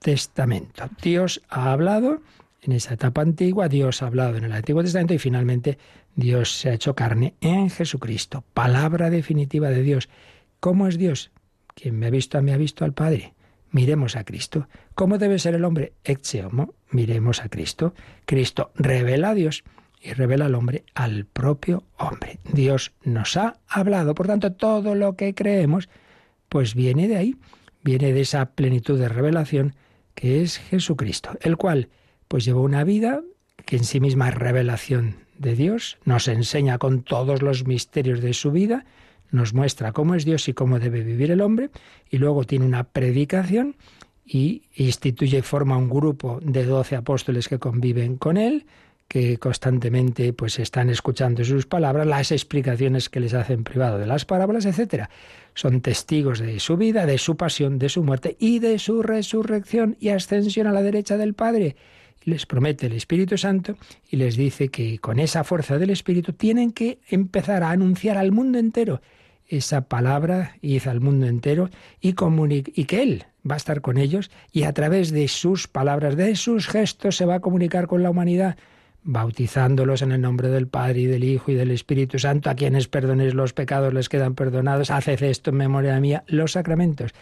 [0.00, 0.88] Testamento.
[1.02, 2.20] Dios ha hablado
[2.66, 5.78] en esa etapa antigua, Dios ha hablado en el Antiguo Testamento y finalmente
[6.14, 10.08] Dios se ha hecho carne en Jesucristo, palabra definitiva de Dios.
[10.60, 11.30] ¿Cómo es Dios?
[11.74, 13.34] Quien me ha visto a mí ha visto al Padre.
[13.70, 14.68] Miremos a Cristo.
[14.94, 15.92] ¿Cómo debe ser el hombre?
[16.04, 16.74] Ex homo.
[16.90, 17.94] Miremos a Cristo.
[18.24, 19.64] Cristo revela a Dios
[20.00, 22.38] y revela al hombre al propio hombre.
[22.52, 25.88] Dios nos ha hablado, por tanto, todo lo que creemos,
[26.48, 27.36] pues viene de ahí,
[27.82, 29.74] viene de esa plenitud de revelación
[30.14, 31.88] que es Jesucristo, el cual
[32.28, 33.22] pues llevó una vida
[33.64, 38.32] que en sí misma es revelación de Dios, nos enseña con todos los misterios de
[38.32, 38.84] su vida,
[39.30, 41.70] nos muestra cómo es Dios y cómo debe vivir el hombre,
[42.10, 43.76] y luego tiene una predicación
[44.24, 48.66] y instituye y forma un grupo de doce apóstoles que conviven con él,
[49.08, 54.06] que constantemente pues están escuchando sus palabras, las explicaciones que les hace en privado de
[54.06, 55.10] las parábolas, etcétera.
[55.54, 59.96] Son testigos de su vida, de su pasión, de su muerte y de su resurrección
[60.00, 61.76] y ascensión a la derecha del Padre.
[62.26, 63.76] Les promete el Espíritu Santo
[64.10, 68.32] y les dice que con esa fuerza del Espíritu tienen que empezar a anunciar al
[68.32, 69.00] mundo entero
[69.46, 74.32] esa palabra, hizo al mundo entero y, y que Él va a estar con ellos
[74.52, 78.10] y a través de sus palabras, de sus gestos, se va a comunicar con la
[78.10, 78.56] humanidad
[79.04, 82.88] bautizándolos en el nombre del Padre y del Hijo y del Espíritu Santo, a quienes
[82.88, 87.12] perdonéis los pecados les quedan perdonados, haced esto en memoria mía, los sacramentos.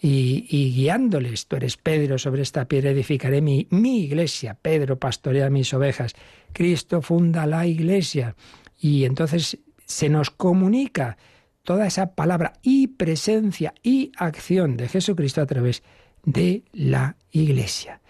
[0.00, 5.72] Y, guiándoles, tú eres Pedro, sobre esta piedra edificaré mi, mi iglesia, Pedro pastorea mis
[5.72, 6.14] ovejas,
[6.52, 8.36] Cristo funda la iglesia.
[8.78, 11.16] Y entonces se nos comunica
[11.62, 15.82] toda esa palabra y presencia y acción de Jesucristo a través
[16.24, 18.00] de la iglesia.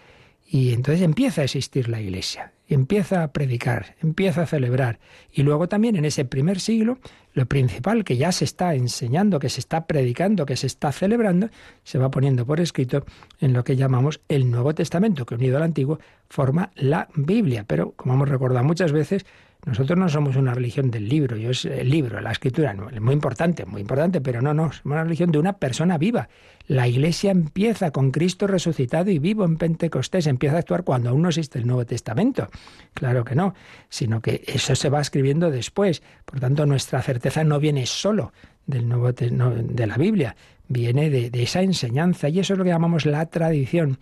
[0.48, 4.98] Y entonces empieza a existir la iglesia empieza a predicar, empieza a celebrar.
[5.32, 6.98] Y luego también en ese primer siglo,
[7.32, 11.50] lo principal que ya se está enseñando, que se está predicando, que se está celebrando,
[11.84, 13.04] se va poniendo por escrito
[13.40, 15.98] en lo que llamamos el Nuevo Testamento, que unido al Antiguo
[16.28, 17.64] forma la Biblia.
[17.66, 19.26] Pero, como hemos recordado muchas veces,
[19.66, 23.14] nosotros no somos una religión del libro, yo es el libro, la escritura, es muy
[23.14, 26.28] importante, muy importante, pero no, no, somos una religión de una persona viva.
[26.68, 31.22] La iglesia empieza con Cristo resucitado y vivo en Pentecostés, empieza a actuar cuando aún
[31.22, 32.48] no existe el Nuevo Testamento.
[32.94, 33.54] Claro que no,
[33.88, 36.00] sino que eso se va escribiendo después.
[36.24, 38.32] Por tanto, nuestra certeza no viene solo
[38.66, 40.36] del Nuevo de la Biblia,
[40.68, 43.98] viene de esa enseñanza y eso es lo que llamamos la tradición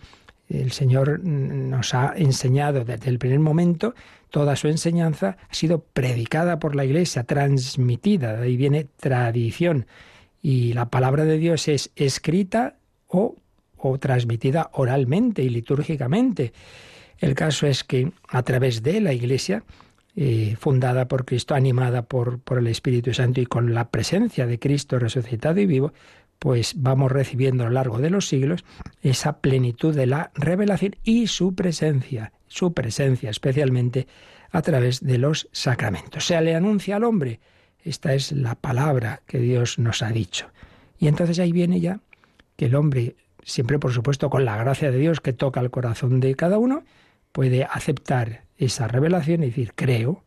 [0.48, 3.94] el Señor nos ha enseñado desde el primer momento,
[4.30, 9.86] toda su enseñanza ha sido predicada por la Iglesia, transmitida, de ahí viene tradición.
[10.42, 12.76] Y la palabra de Dios es escrita
[13.08, 13.36] o,
[13.78, 16.52] o transmitida oralmente y litúrgicamente.
[17.18, 19.62] El caso es que a través de la Iglesia,
[20.16, 24.58] eh, fundada por Cristo, animada por, por el Espíritu Santo y con la presencia de
[24.58, 25.92] Cristo resucitado y vivo,
[26.38, 28.64] pues vamos recibiendo a lo largo de los siglos
[29.02, 34.06] esa plenitud de la revelación y su presencia, su presencia especialmente
[34.50, 36.26] a través de los sacramentos.
[36.26, 37.40] Se le anuncia al hombre,
[37.82, 40.50] esta es la palabra que Dios nos ha dicho.
[40.98, 42.00] Y entonces ahí viene ya
[42.56, 46.20] que el hombre, siempre por supuesto con la gracia de Dios que toca el corazón
[46.20, 46.84] de cada uno,
[47.32, 50.22] puede aceptar esa revelación y decir creo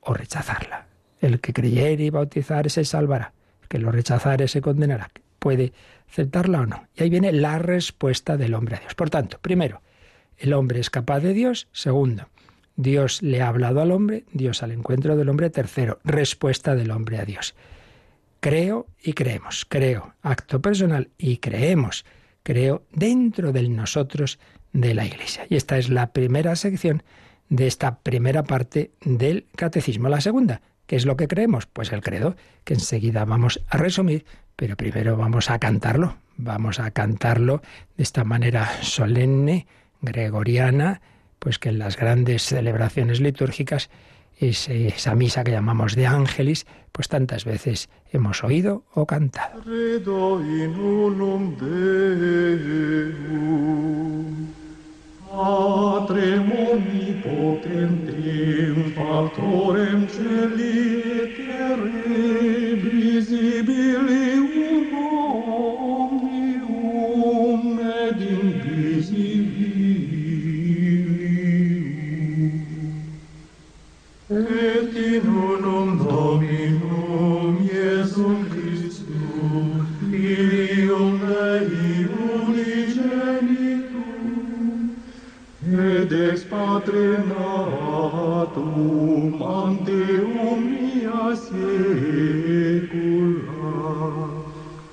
[0.00, 0.86] o rechazarla.
[1.20, 5.10] El que creyere y bautizar se salvará, el que lo rechazare se condenará
[5.42, 5.72] puede
[6.08, 6.86] aceptarla o no.
[6.94, 8.94] Y ahí viene la respuesta del hombre a Dios.
[8.94, 9.82] Por tanto, primero,
[10.38, 11.66] el hombre es capaz de Dios.
[11.72, 12.28] Segundo,
[12.76, 15.50] Dios le ha hablado al hombre, Dios al encuentro del hombre.
[15.50, 17.56] Tercero, respuesta del hombre a Dios.
[18.38, 19.66] Creo y creemos.
[19.68, 22.04] Creo, acto personal y creemos.
[22.44, 24.38] Creo dentro de nosotros
[24.72, 25.46] de la Iglesia.
[25.48, 27.02] Y esta es la primera sección
[27.48, 30.08] de esta primera parte del catecismo.
[30.08, 31.66] La segunda, ¿qué es lo que creemos?
[31.66, 34.24] Pues el credo, que enseguida vamos a resumir
[34.56, 37.62] pero primero vamos a cantarlo, vamos a cantarlo
[37.96, 39.66] de esta manera solemne,
[40.00, 41.00] gregoriana,
[41.38, 43.90] pues que en las grandes celebraciones litúrgicas
[44.38, 49.62] es esa misa que llamamos de ángelis, pues tantas veces hemos oído o cantado.
[55.32, 65.08] Patrem omnipotentem, factorem celi et terre, visibile uno
[66.04, 69.72] omnium ed invisibilium.
[74.28, 75.51] Et in
[86.52, 92.52] Patrem natum anteum mia saecula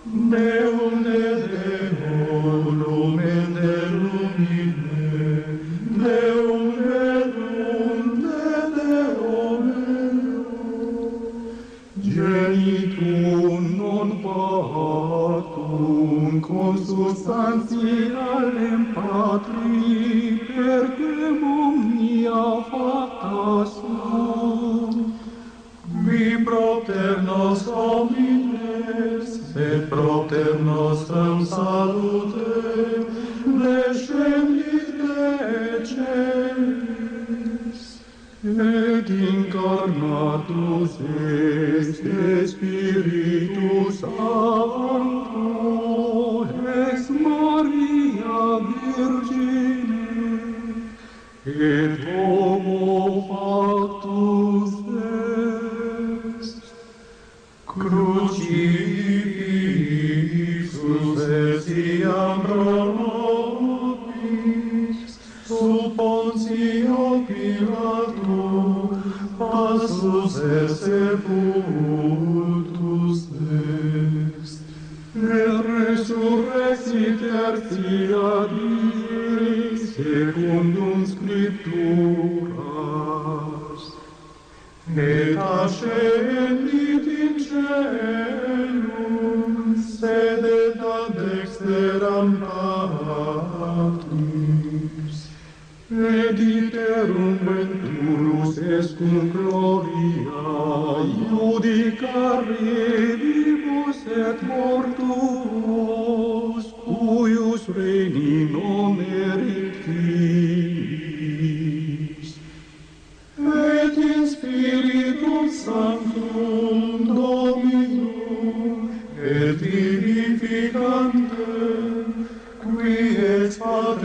[0.05, 5.11] Deum de Deum lumen de lumine
[5.99, 8.47] Deum verum de
[8.77, 9.65] Deum
[12.01, 21.18] Genitum non patum consustantialem Patri per
[30.29, 33.05] Pater nostrum salutem,
[33.45, 36.99] descendit de celis,
[38.45, 42.28] et incarnatus est.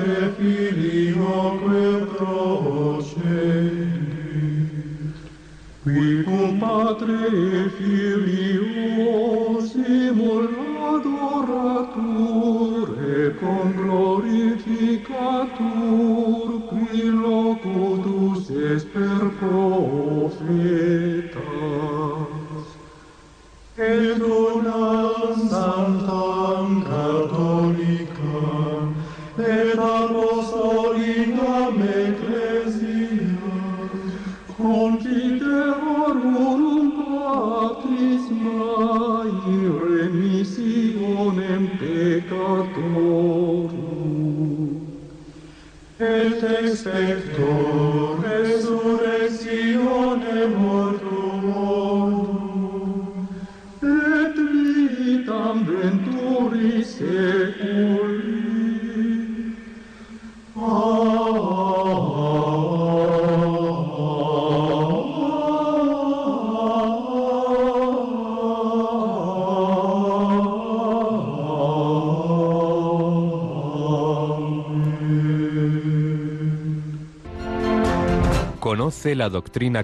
[0.04, 0.53] Conoce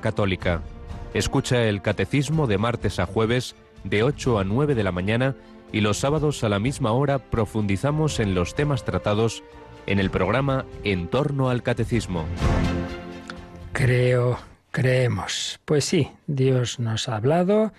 [0.01, 0.63] católica.
[1.15, 3.55] Escucha el catecismo de martes a jueves
[3.85, 5.37] de 8 a 9 de la mañana
[5.73, 9.45] y los sábados a la misma hora profundizamos en los temas tratados
[9.87, 12.25] en el programa En torno al catecismo.
[13.73, 14.39] Creo,
[14.73, 15.61] creemos.
[15.65, 17.73] Pues sí, Dios nos ha hablado,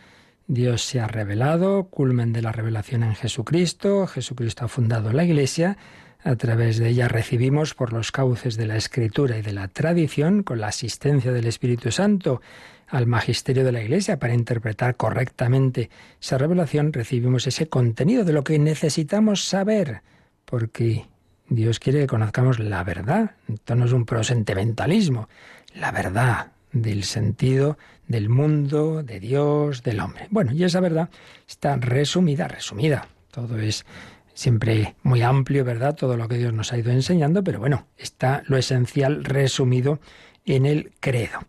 [0.48, 5.78] Dios se ha revelado, culmen de la revelación en Jesucristo, Jesucristo ha fundado la Iglesia
[6.24, 10.44] a través de ella recibimos por los cauces de la escritura y de la tradición,
[10.44, 12.42] con la asistencia del Espíritu Santo
[12.88, 15.90] al magisterio de la Iglesia para interpretar correctamente
[16.22, 20.02] esa revelación, recibimos ese contenido de lo que necesitamos saber,
[20.46, 21.06] porque
[21.48, 23.32] Dios quiere que conozcamos la verdad.
[23.52, 25.30] Esto no es un prosentimentalismo,
[25.74, 30.28] la verdad del sentido del mundo, de Dios, del hombre.
[30.30, 31.10] Bueno, y esa verdad
[31.48, 33.08] está resumida, resumida.
[33.32, 33.86] Todo es
[34.34, 35.96] siempre muy amplio, ¿verdad?
[35.96, 40.00] Todo lo que Dios nos ha ido enseñando, pero bueno, está lo esencial resumido
[40.46, 41.40] en el credo.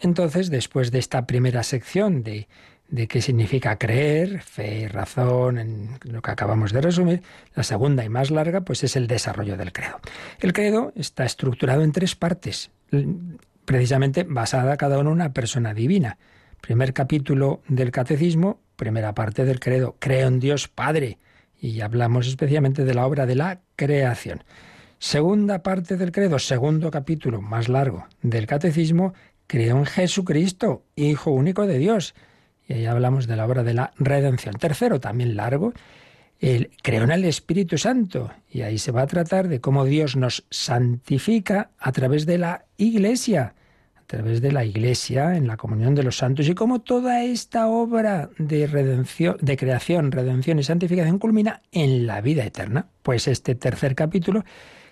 [0.00, 2.48] Entonces, después de esta primera sección de,
[2.90, 7.22] de qué significa creer, fe, razón, en lo que acabamos de resumir,
[7.54, 10.00] la segunda y más larga, pues es el desarrollo del credo.
[10.40, 12.70] El credo está estructurado en tres partes,
[13.64, 16.18] precisamente basada cada uno en una persona divina.
[16.60, 21.18] Primer capítulo del catecismo, primera parte del credo, creo en Dios Padre,
[21.60, 24.42] y hablamos especialmente de la obra de la creación.
[24.98, 29.14] Segunda parte del credo, segundo capítulo más largo del catecismo,
[29.46, 32.14] creo en Jesucristo, Hijo único de Dios.
[32.68, 34.54] Y ahí hablamos de la obra de la redención.
[34.54, 35.72] Tercero, también largo,
[36.38, 38.30] el creo en el Espíritu Santo.
[38.50, 42.66] Y ahí se va a tratar de cómo Dios nos santifica a través de la
[42.76, 43.54] Iglesia
[44.10, 48.28] través de la Iglesia, en la comunión de los santos, y cómo toda esta obra
[48.38, 52.88] de redención, de creación, redención y santificación culmina en la vida eterna.
[53.04, 54.44] Pues este tercer capítulo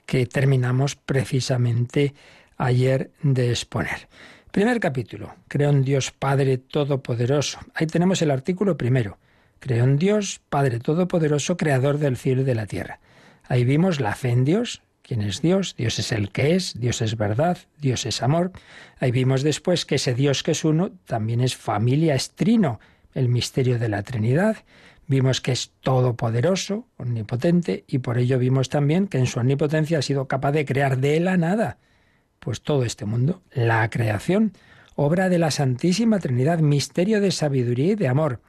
[0.07, 2.15] que terminamos precisamente
[2.59, 4.09] ayer de exponer.
[4.53, 7.59] Primer capítulo, creo en Dios Padre Todopoderoso.
[7.75, 9.19] Ahí tenemos el artículo primero.
[9.59, 13.01] Creo en Dios Padre Todopoderoso, Creador del cielo y de la tierra.
[13.49, 15.75] Ahí vimos la fe en Dios, quién es Dios.
[15.77, 18.53] Dios es el que es, Dios es verdad, Dios es amor.
[19.01, 22.79] Ahí vimos después que ese Dios que es uno también es familia, es trino,
[23.15, 24.59] el misterio de la Trinidad.
[25.07, 30.03] Vimos que es todopoderoso, omnipotente, y por ello vimos también que en su omnipotencia ha
[30.03, 31.79] sido capaz de crear de la nada,
[32.39, 34.53] pues todo este mundo, la creación,
[34.95, 38.43] obra de la Santísima Trinidad, misterio de sabiduría y de amor.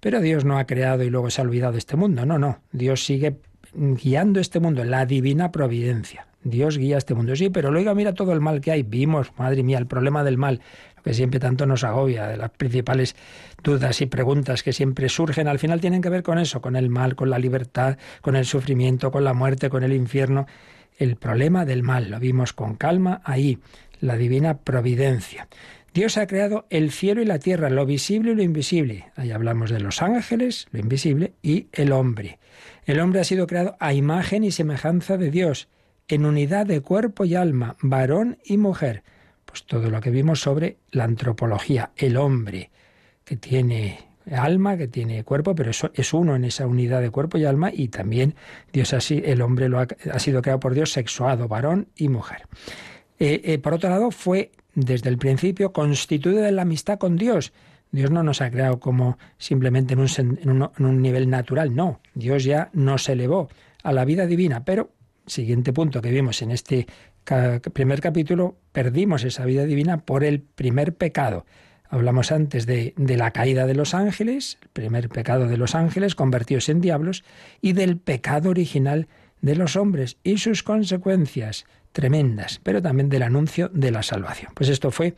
[0.00, 2.62] Pero Dios no ha creado y luego se ha olvidado de este mundo, no, no,
[2.72, 3.40] Dios sigue
[3.74, 6.26] guiando este mundo, la divina providencia.
[6.42, 8.82] Dios guía este mundo, sí, pero luego mira todo el mal que hay.
[8.82, 10.60] Vimos, madre mía, el problema del mal,
[10.96, 13.16] lo que siempre tanto nos agobia, de las principales
[13.62, 16.90] dudas y preguntas que siempre surgen, al final tienen que ver con eso, con el
[16.90, 20.46] mal, con la libertad, con el sufrimiento, con la muerte, con el infierno.
[20.96, 23.58] El problema del mal lo vimos con calma ahí,
[24.00, 25.48] la divina providencia.
[25.94, 29.06] Dios ha creado el cielo y la tierra, lo visible y lo invisible.
[29.16, 32.38] Ahí hablamos de los ángeles, lo invisible, y el hombre.
[32.88, 35.68] El hombre ha sido creado a imagen y semejanza de Dios,
[36.08, 39.02] en unidad de cuerpo y alma, varón y mujer.
[39.44, 42.70] Pues todo lo que vimos sobre la antropología, el hombre,
[43.26, 43.98] que tiene
[44.32, 47.70] alma, que tiene cuerpo, pero eso es uno en esa unidad de cuerpo y alma,
[47.70, 48.36] y también
[48.72, 49.68] Dios así, el hombre
[50.10, 52.46] ha, sido creado por Dios sexuado, varón y mujer.
[53.18, 57.52] Eh, eh, por otro lado, fue desde el principio constituido de la amistad con Dios.
[57.90, 60.00] Dios no nos ha creado como simplemente en
[60.50, 62.00] un, nivel natural, no.
[62.14, 63.48] Dios ya nos elevó
[63.82, 64.90] a la vida divina, pero,
[65.26, 66.86] siguiente punto que vimos en este
[67.72, 71.46] primer capítulo, perdimos esa vida divina por el primer pecado.
[71.90, 76.14] Hablamos antes de, de, la caída de los ángeles, el primer pecado de los ángeles
[76.14, 77.24] convertidos en diablos,
[77.62, 79.08] y del pecado original
[79.40, 84.52] de los hombres y sus consecuencias tremendas, pero también del anuncio de la salvación.
[84.54, 85.14] Pues esto fue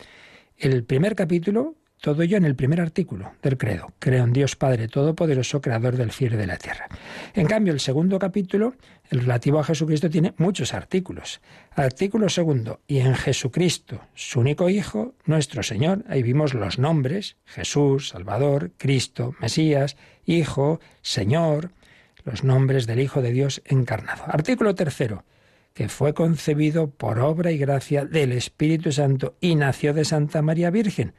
[0.57, 3.93] el primer capítulo, todo ello en el primer artículo del credo.
[3.99, 6.89] Creo en Dios Padre Todopoderoso, Creador del cielo y de la tierra.
[7.35, 8.75] En cambio, el segundo capítulo,
[9.11, 11.41] el relativo a Jesucristo, tiene muchos artículos.
[11.73, 18.09] Artículo segundo, y en Jesucristo, su único Hijo, nuestro Señor, ahí vimos los nombres, Jesús,
[18.09, 21.73] Salvador, Cristo, Mesías, Hijo, Señor,
[22.25, 24.25] los nombres del Hijo de Dios encarnado.
[24.27, 25.25] Artículo tercero,
[25.75, 30.71] que fue concebido por obra y gracia del Espíritu Santo y nació de Santa María
[30.71, 31.13] Virgen.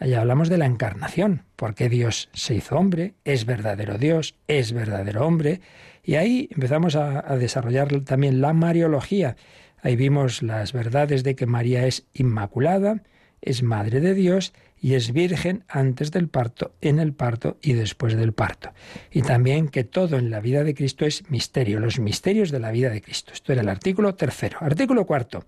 [0.00, 5.26] Allá hablamos de la encarnación, porque Dios se hizo hombre, es verdadero Dios, es verdadero
[5.26, 5.60] hombre,
[6.02, 9.36] y ahí empezamos a, a desarrollar también la Mariología.
[9.82, 13.02] Ahí vimos las verdades de que María es inmaculada,
[13.42, 18.16] es madre de Dios y es virgen antes del parto, en el parto y después
[18.16, 18.70] del parto.
[19.10, 22.70] Y también que todo en la vida de Cristo es misterio, los misterios de la
[22.70, 23.32] vida de Cristo.
[23.34, 24.56] Esto era el artículo tercero.
[24.60, 25.44] Artículo cuarto.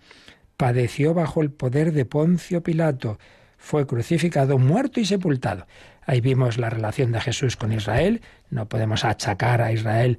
[0.58, 3.18] Padeció bajo el poder de Poncio Pilato,
[3.62, 5.68] fue crucificado, muerto y sepultado.
[6.04, 8.20] Ahí vimos la relación de Jesús con Israel.
[8.50, 10.18] No podemos achacar a Israel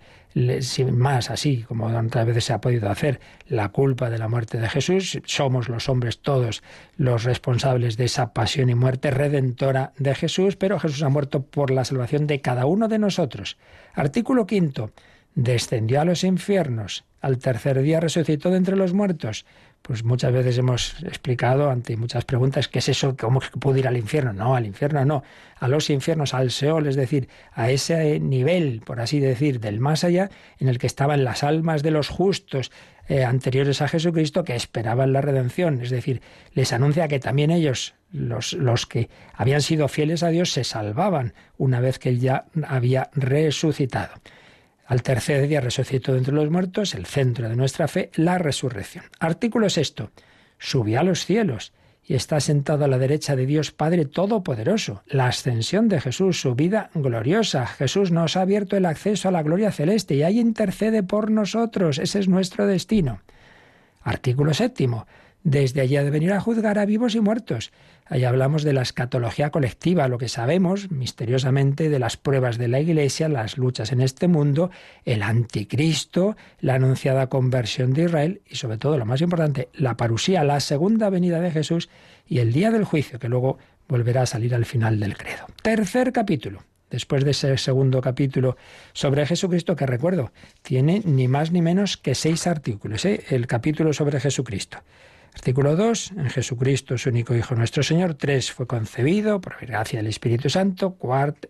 [0.62, 4.60] sin más, así como otras veces se ha podido hacer, la culpa de la muerte
[4.60, 5.20] de Jesús.
[5.26, 6.64] Somos los hombres todos
[6.96, 11.70] los responsables de esa pasión y muerte redentora de Jesús, pero Jesús ha muerto por
[11.70, 13.58] la salvación de cada uno de nosotros.
[13.94, 14.92] Artículo quinto.
[15.36, 17.04] Descendió a los infiernos.
[17.20, 19.46] Al tercer día resucitó de entre los muertos
[19.84, 23.88] pues muchas veces hemos explicado ante muchas preguntas qué es eso, cómo es que ir
[23.88, 24.32] al infierno.
[24.32, 25.24] No, al infierno no,
[25.60, 30.06] a los infiernos, al Seol, es decir, a ese nivel, por así decir, del más
[30.06, 32.72] allá, en el que estaban las almas de los justos
[33.10, 35.82] eh, anteriores a Jesucristo que esperaban la redención.
[35.82, 36.22] Es decir,
[36.54, 41.34] les anuncia que también ellos, los, los que habían sido fieles a Dios, se salvaban
[41.58, 44.14] una vez que Él ya había resucitado.
[44.94, 49.06] Al tercer día resucitó de entre los muertos, el centro de nuestra fe, la resurrección.
[49.20, 50.12] Artículo sexto.
[50.60, 51.74] Subió a los cielos
[52.06, 55.02] y está sentado a la derecha de Dios Padre Todopoderoso.
[55.08, 57.66] La ascensión de Jesús, su vida gloriosa.
[57.66, 61.98] Jesús nos ha abierto el acceso a la gloria celeste y ahí intercede por nosotros.
[61.98, 63.22] Ese es nuestro destino.
[64.04, 65.08] Artículo séptimo.
[65.44, 67.72] Desde allí ha de venir a juzgar a vivos y muertos.
[68.06, 72.80] Ahí hablamos de la escatología colectiva, lo que sabemos misteriosamente de las pruebas de la
[72.80, 74.72] Iglesia, las luchas en este mundo,
[75.04, 80.44] el anticristo, la anunciada conversión de Israel y sobre todo, lo más importante, la parusía,
[80.46, 81.90] la segunda venida de Jesús
[82.26, 83.58] y el día del juicio, que luego
[83.90, 85.46] volverá a salir al final del credo.
[85.62, 88.56] Tercer capítulo después de ese segundo capítulo
[88.94, 90.32] sobre Jesucristo, que recuerdo,
[90.62, 93.24] tiene ni más ni menos que seis artículos, ¿eh?
[93.30, 94.78] el capítulo sobre Jesucristo.
[95.36, 98.14] Artículo 2, en Jesucristo, su único Hijo nuestro Señor.
[98.14, 100.96] 3, fue concebido por gracia del Espíritu Santo.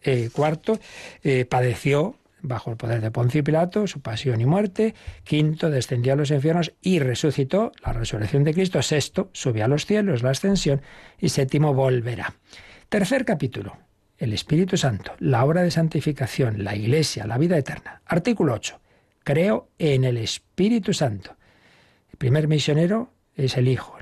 [0.03, 0.79] Eh, cuarto,
[1.21, 4.95] eh, padeció bajo el poder de Poncio y Pilato, su pasión y muerte.
[5.23, 8.81] Quinto, descendió a los infiernos y resucitó, la resurrección de Cristo.
[8.81, 10.81] Sexto, subió a los cielos, la ascensión.
[11.19, 12.35] Y séptimo, volverá.
[12.89, 13.77] Tercer capítulo,
[14.17, 18.01] el Espíritu Santo, la obra de santificación, la Iglesia, la vida eterna.
[18.05, 18.79] Artículo 8,
[19.23, 21.35] creo en el Espíritu Santo.
[22.11, 23.97] El primer misionero es el Hijo.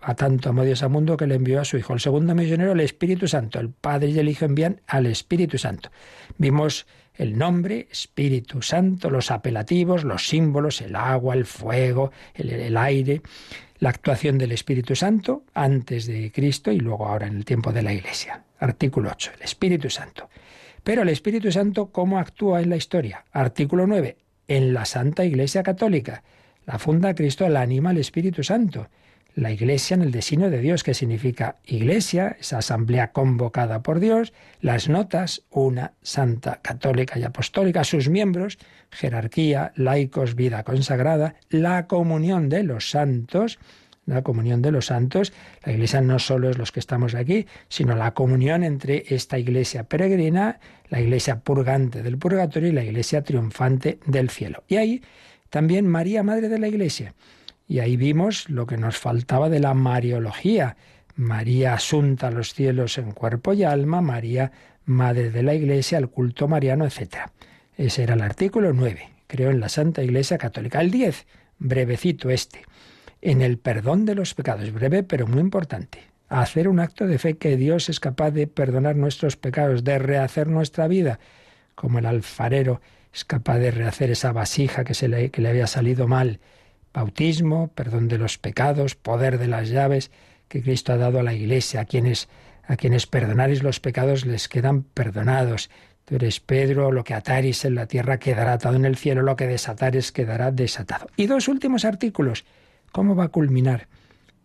[0.00, 1.92] A tanto amó Dios al mundo que le envió a su Hijo.
[1.92, 3.58] El segundo misionero, el Espíritu Santo.
[3.58, 5.90] El Padre y el Hijo envían al Espíritu Santo.
[6.36, 12.76] Vimos el nombre, Espíritu Santo, los apelativos, los símbolos, el agua, el fuego, el, el
[12.76, 13.22] aire,
[13.80, 17.82] la actuación del Espíritu Santo antes de Cristo y luego ahora en el tiempo de
[17.82, 18.44] la Iglesia.
[18.60, 20.28] Artículo 8, el Espíritu Santo.
[20.82, 23.24] Pero el Espíritu Santo, ¿cómo actúa en la historia?
[23.32, 24.16] Artículo 9,
[24.48, 26.22] en la Santa Iglesia Católica.
[26.68, 28.88] La funda Cristo, la anima el Espíritu Santo.
[29.34, 34.32] la Iglesia en el designio de Dios, que significa Iglesia, esa asamblea convocada por Dios,
[34.60, 38.58] las notas, una santa, católica y apostólica, sus miembros,
[38.90, 43.60] jerarquía, laicos, vida consagrada, la comunión de los santos,
[44.06, 45.32] la comunión de los santos.
[45.64, 49.84] La iglesia no solo es los que estamos aquí, sino la comunión entre esta iglesia
[49.84, 50.58] peregrina,
[50.90, 54.64] la iglesia purgante del purgatorio y la iglesia triunfante del cielo.
[54.66, 55.02] Y ahí
[55.50, 57.14] también María, Madre de la Iglesia.
[57.66, 60.76] Y ahí vimos lo que nos faltaba de la Mariología.
[61.16, 64.52] María asunta a los cielos en cuerpo y alma, María,
[64.84, 67.30] Madre de la Iglesia, el culto mariano, etc.
[67.76, 69.10] Ese era el artículo 9.
[69.26, 70.80] Creo en la Santa Iglesia Católica.
[70.80, 71.26] El 10,
[71.58, 72.62] brevecito este
[73.20, 74.72] en el perdón de los pecados.
[74.72, 76.00] Breve, pero muy importante.
[76.28, 80.48] Hacer un acto de fe que Dios es capaz de perdonar nuestros pecados, de rehacer
[80.48, 81.18] nuestra vida,
[81.74, 82.80] como el alfarero
[83.12, 86.40] es capaz de rehacer esa vasija que, se le, que le había salido mal.
[86.92, 90.10] Bautismo, perdón de los pecados, poder de las llaves
[90.48, 91.82] que Cristo ha dado a la Iglesia.
[91.82, 92.28] A quienes,
[92.64, 95.70] a quienes perdonaréis los pecados les quedan perdonados.
[96.04, 99.36] Tú eres Pedro, lo que ataris en la tierra quedará atado en el cielo, lo
[99.36, 101.08] que desatares quedará desatado.
[101.16, 102.44] Y dos últimos artículos
[102.92, 103.88] ¿Cómo va a culminar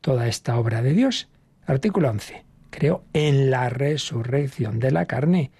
[0.01, 1.29] toda esta obra de Dios?
[1.65, 2.43] Artículo 11.
[2.69, 5.51] Creo en la resurrección de la carne.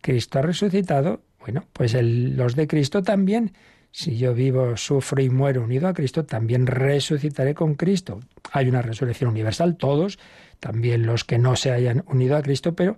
[0.00, 1.22] Cristo ha resucitado.
[1.42, 3.52] Bueno, pues los de Cristo también.
[3.90, 8.20] Si yo vivo, sufro y muero unido a Cristo, también resucitaré con Cristo.
[8.52, 10.18] Hay una resurrección universal, todos,
[10.60, 12.96] también los que no se hayan unido a Cristo, pero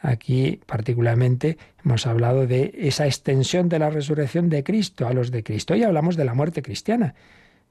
[0.00, 5.42] aquí particularmente hemos hablado de esa extensión de la resurrección de Cristo a los de
[5.42, 7.14] Cristo y hablamos de la muerte cristiana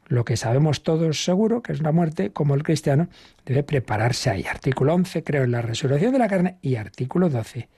[0.07, 3.07] lo que sabemos todos seguro, que es la muerte, como el cristiano
[3.45, 4.45] debe prepararse ahí.
[4.45, 7.69] Artículo 11, creo en la resurrección de la carne, y artículo 12,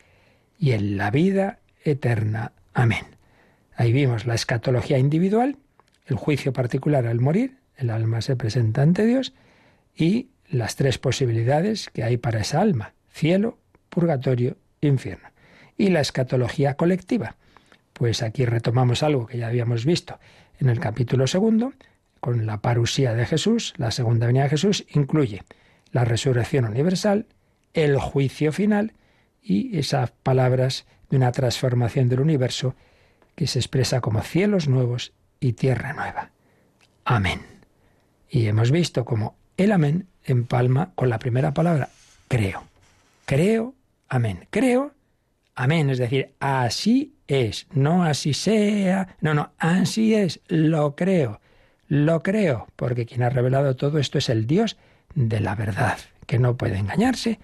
[0.60, 1.60] y en la vida
[1.92, 2.52] eterna.
[2.74, 3.06] Amén.
[3.76, 5.58] Ahí vimos la escatología individual,
[6.06, 9.34] el juicio particular al morir, el alma se presenta ante Dios,
[9.96, 13.58] y las tres posibilidades que hay para esa alma, cielo,
[13.90, 15.30] purgatorio, infierno.
[15.78, 17.36] Y la escatología colectiva.
[17.94, 20.20] Pues aquí retomamos algo que ya habíamos visto
[20.60, 21.74] en el capítulo segundo,
[22.20, 25.44] con la parusía de Jesús, la segunda venida de Jesús, incluye
[25.92, 27.28] la resurrección universal,
[27.74, 28.94] el juicio final
[29.42, 32.76] y esas palabras de una transformación del universo
[33.36, 36.32] que se expresa como cielos nuevos y tierra nueva.
[37.06, 37.42] Amén.
[38.30, 41.90] Y hemos visto como el amén empalma con la primera palabra,
[42.28, 42.64] creo.
[43.26, 43.76] Creo,
[44.10, 44.48] amén.
[44.50, 44.94] Creo,
[45.56, 45.90] amén.
[45.90, 51.40] Es decir, así es, no así sea, no, no, así es, lo creo.
[51.88, 54.78] Lo creo, porque quien ha revelado todo esto es el Dios
[55.16, 57.40] de la verdad, que no puede engañarse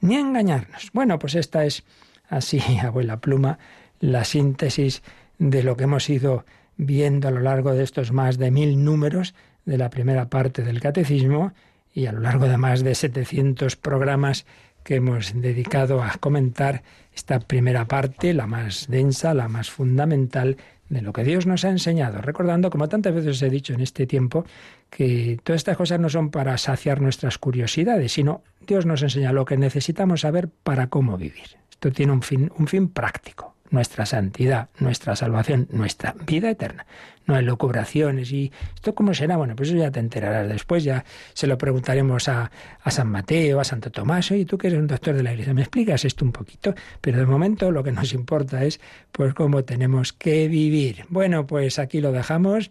[0.00, 0.90] ni engañarnos.
[0.92, 1.84] Bueno, pues esta es
[2.30, 3.58] así, abuela pluma,
[4.00, 5.02] la síntesis
[5.38, 6.46] de lo que hemos ido
[6.78, 9.34] viendo a lo largo de estos más de mil números
[9.66, 11.52] de la primera parte del catecismo
[11.92, 14.46] y a lo largo de más de 700 programas
[14.82, 16.82] que hemos dedicado a comentar
[17.14, 20.56] esta primera parte, la más densa, la más fundamental
[20.88, 24.06] de lo que Dios nos ha enseñado, recordando, como tantas veces he dicho en este
[24.06, 24.44] tiempo,
[24.88, 29.44] que todas estas cosas no son para saciar nuestras curiosidades, sino Dios nos enseña lo
[29.44, 31.60] que necesitamos saber para cómo vivir.
[31.80, 36.84] Esto tiene un fin, un fin práctico, nuestra santidad, nuestra salvación, nuestra vida eterna.
[37.24, 41.06] No hay locubraciones y esto cómo será, bueno, pues eso ya te enterarás después, ya
[41.32, 42.50] se lo preguntaremos a,
[42.82, 45.54] a San Mateo, a Santo Tomás, y tú que eres un doctor de la iglesia,
[45.54, 46.74] ¿me explicas esto un poquito?
[47.00, 48.78] Pero de momento lo que nos importa es
[49.10, 51.06] pues cómo tenemos que vivir.
[51.08, 52.70] Bueno, pues aquí lo dejamos.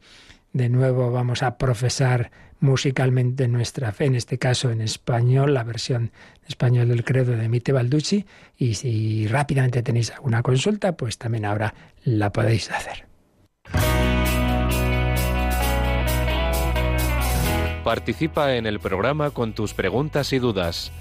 [0.53, 2.30] De nuevo vamos a profesar
[2.60, 6.12] musicalmente nuestra fe, en este caso en español, la versión
[6.47, 8.26] español del credo de Mite Balducci,
[8.57, 13.07] y si rápidamente tenéis alguna consulta, pues también ahora la podéis hacer.
[17.84, 20.91] Participa en el programa con tus preguntas y dudas.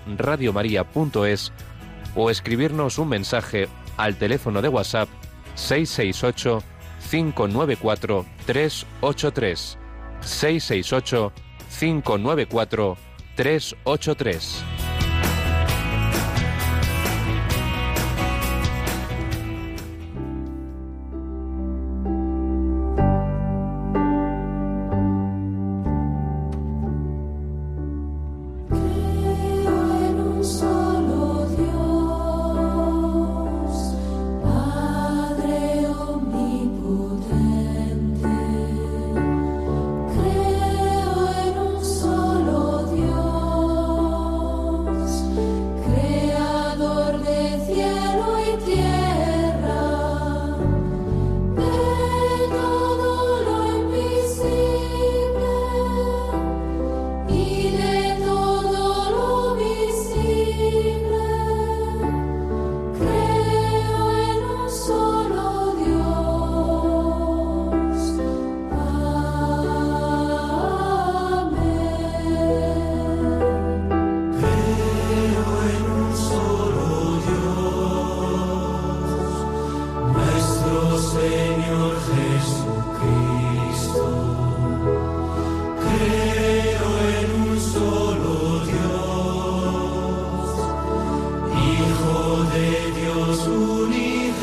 [2.16, 5.08] o escribirnos un mensaje al teléfono de WhatsApp
[5.56, 6.62] 668
[7.10, 9.78] 594 383
[10.20, 11.32] 668
[11.80, 12.98] 594
[13.38, 14.73] 383
[92.42, 94.34] de Dios unigénito.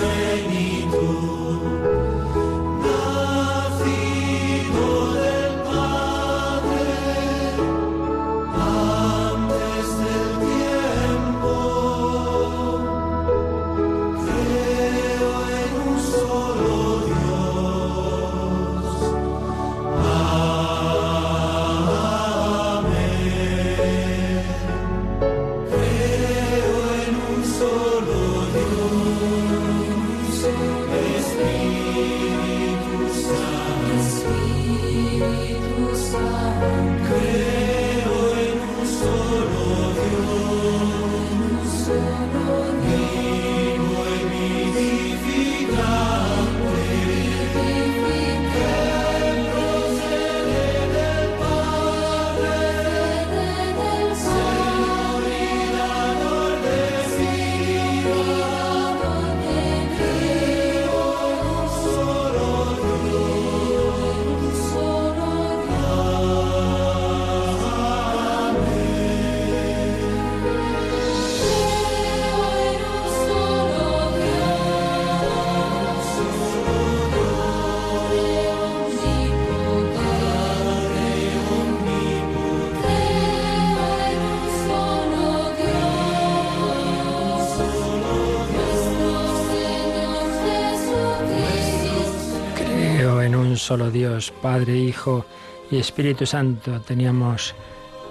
[93.71, 95.27] Solo Dios, Padre, Hijo
[95.71, 96.81] y Espíritu Santo.
[96.81, 97.55] Teníamos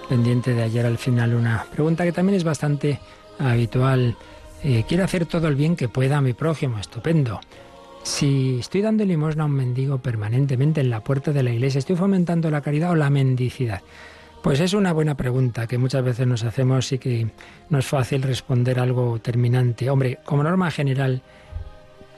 [0.07, 2.97] pendiente de ayer al final una pregunta que también es bastante
[3.39, 4.15] habitual.
[4.63, 7.41] Eh, quiero hacer todo el bien que pueda a mi prójimo, estupendo.
[8.03, 11.97] Si estoy dando limosna a un mendigo permanentemente en la puerta de la iglesia, ¿estoy
[11.97, 13.81] fomentando la caridad o la mendicidad?
[14.41, 17.27] Pues es una buena pregunta que muchas veces nos hacemos y que
[17.69, 19.89] no es fácil responder algo terminante.
[19.89, 21.21] Hombre, como norma general,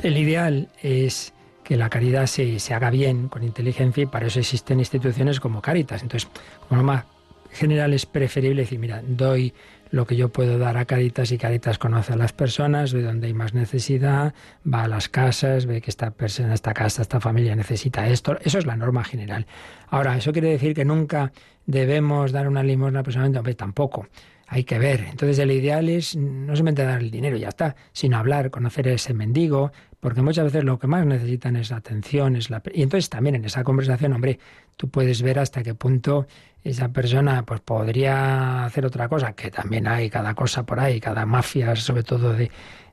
[0.03, 1.33] el ideal es
[1.63, 5.61] que la caridad se, se, haga bien, con inteligencia, y para eso existen instituciones como
[5.61, 6.01] Caritas.
[6.01, 6.29] Entonces,
[6.67, 7.05] como norma
[7.51, 9.53] general es preferible decir, mira, doy
[9.91, 13.27] lo que yo puedo dar a Caritas y Caritas conoce a las personas, ve dónde
[13.27, 14.33] hay más necesidad,
[14.65, 18.37] va a las casas, ve que esta persona, esta casa, esta familia necesita esto.
[18.41, 19.45] Eso es la norma general.
[19.89, 21.33] Ahora, ¿eso quiere decir que nunca
[21.65, 23.39] debemos dar una limosna personalmente?
[23.39, 24.07] Hombre, tampoco
[24.47, 25.07] hay que ver.
[25.09, 28.93] Entonces el ideal es no solamente dar el dinero ya está, sino hablar, conocer a
[28.93, 32.61] ese mendigo, porque muchas veces lo que más necesitan es atención, es la...
[32.73, 34.39] y entonces también en esa conversación, hombre,
[34.75, 36.27] tú puedes ver hasta qué punto
[36.63, 41.25] esa persona pues podría hacer otra cosa, que también hay cada cosa por ahí, cada
[41.25, 42.51] mafia, sobre todo de,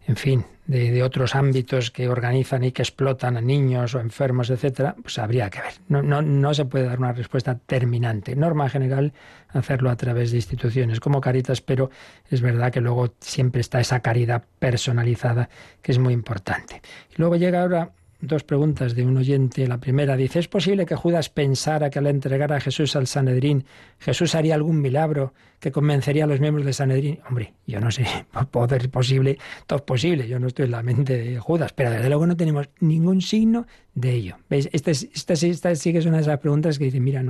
[0.08, 4.96] en fin, de, otros ámbitos que organizan y que explotan a niños o enfermos, etcétera,
[5.02, 5.74] pues habría que ver.
[5.88, 8.34] No, no, no se puede dar una respuesta terminante.
[8.34, 9.12] Norma general,
[9.50, 11.90] hacerlo a través de instituciones como Caritas, pero
[12.30, 15.50] es verdad que luego siempre está esa caridad personalizada
[15.82, 16.80] que es muy importante.
[17.10, 19.66] Y luego llega ahora dos preguntas de un oyente.
[19.66, 23.64] La primera dice, ¿es posible que Judas pensara que al entregar a Jesús al Sanedrín,
[23.98, 27.20] Jesús haría algún milagro que convencería a los miembros del Sanedrín?
[27.28, 28.06] Hombre, yo no sé,
[28.50, 32.08] poder posible, todo es posible, yo no estoy en la mente de Judas, pero desde
[32.08, 34.36] luego no tenemos ningún signo de ello.
[34.48, 34.68] ¿Veis?
[34.72, 37.22] Esta, esta, esta sí que es una de esas preguntas que dicen, mira,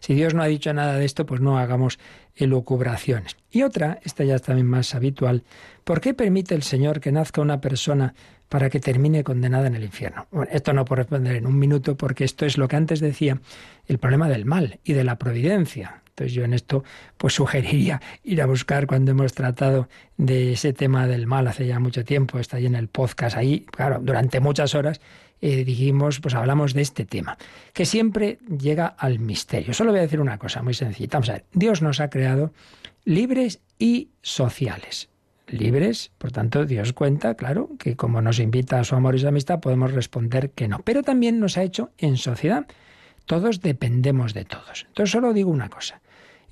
[0.00, 1.98] si Dios no ha dicho nada de esto, pues no hagamos
[2.34, 3.36] elucubraciones.
[3.50, 5.44] Y otra, esta ya es también más habitual,
[5.84, 8.14] ¿por qué permite el Señor que nazca una persona
[8.48, 10.26] para que termine condenada en el infierno.
[10.30, 13.40] Bueno, esto no puedo responder en un minuto porque esto es lo que antes decía,
[13.86, 16.02] el problema del mal y de la providencia.
[16.08, 16.82] Entonces yo en esto
[17.18, 21.78] pues sugeriría ir a buscar cuando hemos tratado de ese tema del mal hace ya
[21.78, 25.00] mucho tiempo, está ahí en el podcast, ahí, claro, durante muchas horas
[25.42, 27.36] eh, dijimos, pues hablamos de este tema,
[27.74, 29.74] que siempre llega al misterio.
[29.74, 31.10] Solo voy a decir una cosa muy sencilla.
[31.12, 32.52] Vamos a ver, Dios nos ha creado
[33.04, 35.10] libres y sociales
[35.46, 36.10] libres.
[36.18, 39.60] Por tanto, Dios cuenta, claro, que como nos invita a su amor y su amistad,
[39.60, 40.80] podemos responder que no.
[40.84, 42.66] Pero también nos ha hecho en sociedad.
[43.24, 44.86] Todos dependemos de todos.
[44.88, 46.00] Entonces, solo digo una cosa.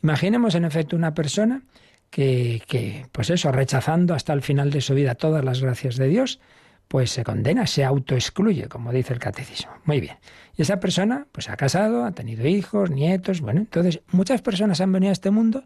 [0.02, 1.62] Imaginemos, en efecto, una persona
[2.10, 6.08] que, que, pues eso, rechazando hasta el final de su vida todas las gracias de
[6.08, 6.40] Dios,
[6.88, 9.72] pues se condena, se autoexcluye, como dice el catecismo.
[9.84, 10.16] Muy bien.
[10.56, 14.92] Y esa persona, pues ha casado, ha tenido hijos, nietos, bueno, entonces muchas personas han
[14.92, 15.64] venido a este mundo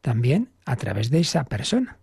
[0.00, 1.98] también a través de esa persona.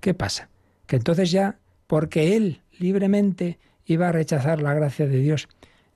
[0.00, 0.48] ¿Qué pasa?
[0.86, 5.48] Que entonces ya, porque él libremente iba a rechazar la gracia de Dios,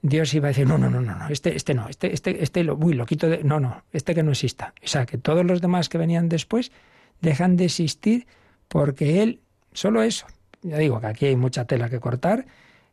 [0.02, 2.74] Dios iba a decir, no, no, no, no, este, este no, este, este, este lo,
[2.76, 4.72] uy, lo quito de, no, no, este que no exista.
[4.82, 6.72] O sea, que todos los demás que venían después
[7.20, 8.26] dejan de existir
[8.68, 9.40] porque él,
[9.72, 10.26] solo eso.
[10.62, 12.46] Ya digo que aquí hay mucha tela que cortar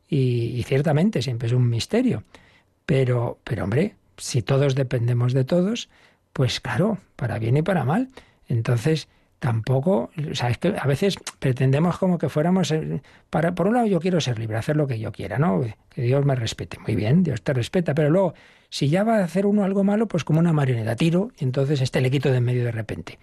[0.09, 2.23] y, y ciertamente siempre es un misterio.
[2.85, 5.89] Pero, pero hombre, si todos dependemos de todos,
[6.33, 8.09] pues claro, para bien y para mal.
[8.47, 9.07] Entonces,
[9.39, 13.75] tampoco, o sea, es que a veces pretendemos como que fuéramos, eh, para, por un
[13.75, 15.61] lado yo quiero ser libre, hacer lo que yo quiera, ¿no?
[15.89, 16.79] Que Dios me respete.
[16.79, 18.33] Muy bien, Dios te respeta, pero luego,
[18.69, 21.81] si ya va a hacer uno algo malo, pues como una marioneta, tiro, y entonces
[21.81, 23.19] este le quito de en medio de repente.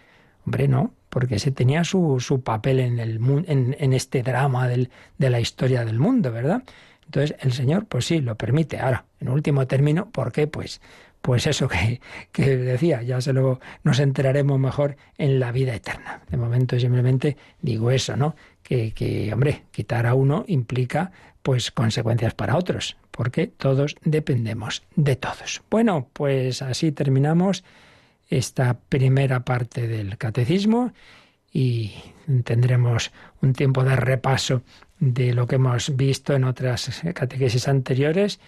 [0.46, 4.90] Hombre, no, porque se tenía su, su papel en, el, en, en este drama del,
[5.16, 6.62] de la historia del mundo, ¿verdad?
[7.06, 8.78] Entonces el Señor, pues sí, lo permite.
[8.78, 10.46] Ahora, en último término, ¿por qué?
[10.46, 10.80] Pues
[11.25, 12.01] pues eso que,
[12.57, 16.20] decía, ya se lo nos enteraremos mejor en la vida eterna.
[16.29, 18.37] De momento simplemente digo eso, ¿no?
[18.62, 25.16] Que, que, hombre, quitar a uno implica pues consecuencias para otros, porque todos dependemos de
[25.16, 25.62] todos.
[25.70, 27.64] Bueno, pues así terminamos
[28.29, 30.93] esta primera parte del catecismo
[31.51, 31.93] y
[32.45, 34.61] tendremos un tiempo de repaso
[34.99, 38.41] de lo que hemos visto en otras catequesis anteriores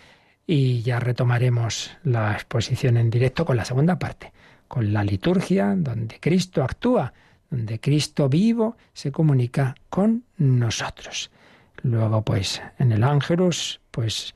[0.47, 4.32] y ya retomaremos la exposición en directo con la segunda parte,
[4.68, 7.12] con la liturgia, donde Cristo actúa,
[7.51, 11.30] donde Cristo vivo se comunica con nosotros.
[11.82, 14.34] Luego, pues, en el Ángelus, pues,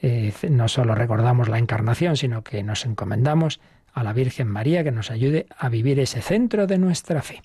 [0.00, 3.60] eh, no solo recordamos la encarnación, sino que nos encomendamos
[3.92, 7.42] a la Virgen María que nos ayude a vivir ese centro de nuestra fe.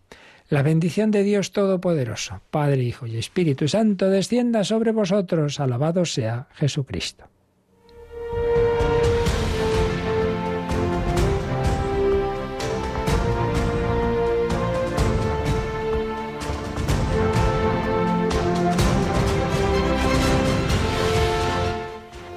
[0.49, 5.59] La bendición de Dios Todopoderoso, Padre, Hijo y Espíritu Santo, descienda sobre vosotros.
[5.59, 7.26] Alabado sea Jesucristo.